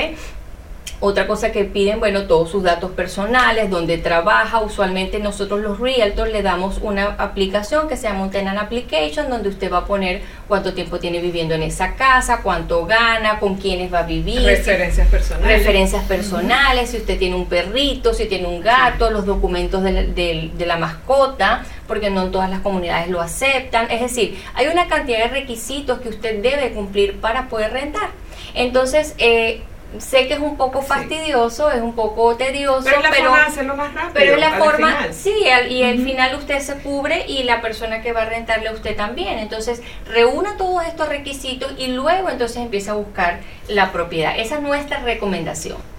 Otra 1.01 1.27
cosa 1.27 1.51
que 1.51 1.65
piden, 1.65 1.99
bueno, 1.99 2.23
todos 2.23 2.49
sus 2.49 2.63
datos 2.63 2.91
personales, 2.91 3.69
donde 3.69 3.97
trabaja. 3.97 4.61
Usualmente 4.61 5.19
nosotros 5.19 5.59
los 5.59 5.79
realtors 5.79 6.31
le 6.31 6.41
damos 6.41 6.79
una 6.81 7.15
aplicación 7.17 7.87
que 7.87 7.97
se 7.97 8.03
llama 8.03 8.23
un 8.23 8.31
tenant 8.31 8.57
application, 8.57 9.29
donde 9.29 9.49
usted 9.49 9.71
va 9.71 9.79
a 9.79 9.85
poner 9.85 10.21
cuánto 10.47 10.73
tiempo 10.73 10.97
tiene 10.99 11.19
viviendo 11.19 11.53
en 11.53 11.63
esa 11.63 11.95
casa, 11.95 12.39
cuánto 12.41 12.85
gana, 12.85 13.39
con 13.39 13.55
quiénes 13.55 13.93
va 13.93 13.99
a 13.99 14.03
vivir. 14.03 14.41
Referencias 14.45 15.07
personales. 15.09 15.59
Referencias 15.59 16.03
personales, 16.05 16.89
si 16.89 16.97
usted 16.97 17.19
tiene 17.19 17.35
un 17.35 17.47
perrito, 17.47 18.13
si 18.13 18.25
tiene 18.25 18.47
un 18.47 18.61
gato, 18.61 19.11
los 19.11 19.25
documentos 19.25 19.83
de 19.83 19.91
la, 19.91 20.01
de 20.03 20.65
la 20.65 20.77
mascota, 20.77 21.65
porque 21.87 22.09
no 22.09 22.23
en 22.23 22.31
todas 22.31 22.49
las 22.49 22.61
comunidades 22.61 23.09
lo 23.09 23.21
aceptan. 23.21 23.91
Es 23.91 24.01
decir, 24.01 24.41
hay 24.53 24.67
una 24.67 24.87
cantidad 24.87 25.19
de 25.19 25.27
requisitos 25.27 25.99
que 25.99 26.09
usted 26.09 26.41
debe 26.41 26.71
cumplir 26.71 27.19
para 27.19 27.49
poder 27.49 27.73
rentar. 27.73 28.09
Entonces, 28.53 29.13
eh, 29.17 29.61
sé 29.99 30.27
que 30.27 30.35
es 30.35 30.39
un 30.39 30.57
poco 30.57 30.81
fastidioso, 30.81 31.71
es 31.71 31.81
un 31.81 31.93
poco 31.93 32.35
tedioso, 32.35 32.83
pero 32.83 32.97
es 32.97 33.03
la 33.03 33.13
forma 33.13 33.37
de 33.37 33.45
hacerlo 33.45 33.75
más 33.75 33.93
rápido. 33.93 34.13
Pero 34.13 34.33
es 34.33 34.39
la 34.39 34.51
forma, 34.51 35.07
sí, 35.11 35.33
y 35.69 35.83
al 35.83 35.99
final 35.99 36.35
usted 36.35 36.59
se 36.59 36.75
cubre 36.75 37.25
y 37.27 37.43
la 37.43 37.61
persona 37.61 38.01
que 38.01 38.13
va 38.13 38.23
a 38.23 38.25
rentarle 38.25 38.67
a 38.69 38.71
usted 38.71 38.95
también. 38.95 39.39
Entonces, 39.39 39.81
reúna 40.07 40.57
todos 40.57 40.85
estos 40.85 41.09
requisitos 41.09 41.73
y 41.77 41.87
luego 41.87 42.29
entonces 42.29 42.57
empieza 42.57 42.91
a 42.91 42.95
buscar 42.95 43.39
la 43.67 43.91
propiedad. 43.91 44.37
Esa 44.37 44.55
es 44.55 44.61
nuestra 44.61 44.99
recomendación. 44.99 45.94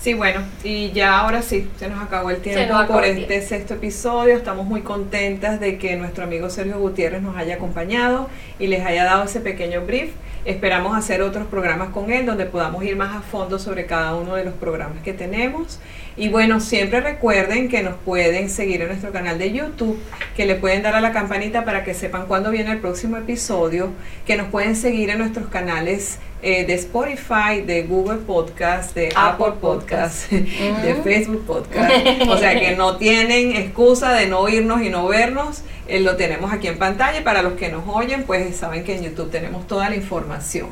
Sí, 0.00 0.14
bueno, 0.14 0.42
y 0.62 0.92
ya 0.92 1.18
ahora 1.18 1.42
sí, 1.42 1.68
se 1.76 1.88
nos 1.88 2.00
acabó 2.00 2.30
el 2.30 2.36
tiempo 2.36 2.72
por 2.86 3.04
este 3.04 3.42
sexto 3.42 3.74
episodio. 3.74 4.36
Estamos 4.36 4.64
muy 4.64 4.82
contentas 4.82 5.58
de 5.58 5.76
que 5.76 5.96
nuestro 5.96 6.22
amigo 6.22 6.50
Sergio 6.50 6.78
Gutiérrez 6.78 7.20
nos 7.20 7.36
haya 7.36 7.56
acompañado 7.56 8.30
y 8.60 8.68
les 8.68 8.86
haya 8.86 9.02
dado 9.02 9.24
ese 9.24 9.40
pequeño 9.40 9.80
brief. 9.80 10.12
Esperamos 10.44 10.96
hacer 10.96 11.20
otros 11.20 11.48
programas 11.48 11.88
con 11.88 12.12
él 12.12 12.26
donde 12.26 12.46
podamos 12.46 12.84
ir 12.84 12.94
más 12.94 13.16
a 13.16 13.22
fondo 13.22 13.58
sobre 13.58 13.86
cada 13.86 14.14
uno 14.14 14.36
de 14.36 14.44
los 14.44 14.54
programas 14.54 15.02
que 15.02 15.12
tenemos. 15.12 15.80
Y 16.16 16.28
bueno, 16.28 16.60
siempre 16.60 17.00
recuerden 17.00 17.68
que 17.68 17.82
nos 17.82 17.96
pueden 17.96 18.50
seguir 18.50 18.82
en 18.82 18.88
nuestro 18.88 19.10
canal 19.10 19.36
de 19.36 19.52
YouTube, 19.52 20.00
que 20.36 20.46
le 20.46 20.54
pueden 20.54 20.82
dar 20.82 20.94
a 20.94 21.00
la 21.00 21.12
campanita 21.12 21.64
para 21.64 21.82
que 21.82 21.92
sepan 21.92 22.26
cuándo 22.26 22.52
viene 22.52 22.70
el 22.70 22.78
próximo 22.78 23.16
episodio, 23.16 23.90
que 24.26 24.36
nos 24.36 24.46
pueden 24.46 24.76
seguir 24.76 25.10
en 25.10 25.18
nuestros 25.18 25.48
canales 25.48 26.18
eh, 26.42 26.64
de 26.64 26.74
Spotify, 26.74 27.62
de 27.66 27.82
Google 27.82 28.18
Podcast, 28.18 28.94
de 28.94 29.10
Apple 29.14 29.54
Podcast, 29.60 30.30
de 30.30 30.94
mm. 30.94 31.02
Facebook 31.02 31.44
Podcast. 31.46 31.92
O 32.28 32.38
sea 32.38 32.58
que 32.58 32.76
no 32.76 32.96
tienen 32.96 33.56
excusa 33.56 34.12
de 34.12 34.26
no 34.28 34.40
oírnos 34.40 34.82
y 34.82 34.90
no 34.90 35.08
vernos. 35.08 35.62
Eh, 35.88 36.00
lo 36.00 36.16
tenemos 36.16 36.52
aquí 36.52 36.68
en 36.68 36.78
pantalla 36.78 37.18
y 37.18 37.22
para 37.22 37.42
los 37.42 37.54
que 37.54 37.70
nos 37.70 37.82
oyen, 37.88 38.24
pues 38.24 38.56
saben 38.56 38.84
que 38.84 38.96
en 38.96 39.04
YouTube 39.04 39.30
tenemos 39.30 39.66
toda 39.66 39.88
la 39.88 39.96
información. 39.96 40.68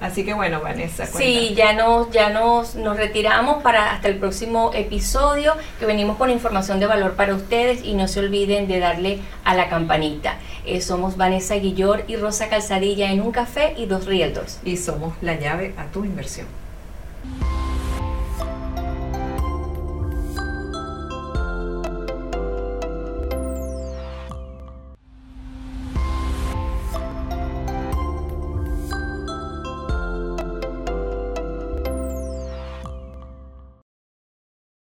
Así 0.00 0.24
que 0.24 0.32
bueno, 0.32 0.60
Vanessa. 0.60 1.06
Sí, 1.06 1.54
ya 1.54 1.74
nos, 1.74 2.10
ya 2.10 2.30
nos, 2.30 2.74
nos 2.74 2.96
retiramos 2.96 3.62
para 3.62 3.92
hasta 3.92 4.08
el 4.08 4.16
próximo 4.16 4.70
episodio, 4.74 5.54
que 5.78 5.86
venimos 5.86 6.16
con 6.16 6.30
información 6.30 6.80
de 6.80 6.86
valor 6.86 7.12
para 7.12 7.34
ustedes 7.34 7.84
y 7.84 7.94
no 7.94 8.08
se 8.08 8.20
olviden 8.20 8.66
de 8.66 8.78
darle 8.78 9.18
a 9.44 9.54
la 9.54 9.68
campanita. 9.68 10.36
Eh, 10.64 10.80
somos 10.80 11.16
Vanessa 11.16 11.54
Guillor 11.56 12.04
y 12.08 12.16
Rosa 12.16 12.48
Calzadilla 12.48 13.10
en 13.10 13.20
un 13.20 13.32
café 13.32 13.74
y 13.76 13.86
dos 13.86 14.06
realtors. 14.06 14.58
Y 14.64 14.76
somos 14.76 15.14
la 15.20 15.38
llave 15.38 15.74
a 15.76 15.84
tu 15.86 16.04
inversión. 16.04 16.46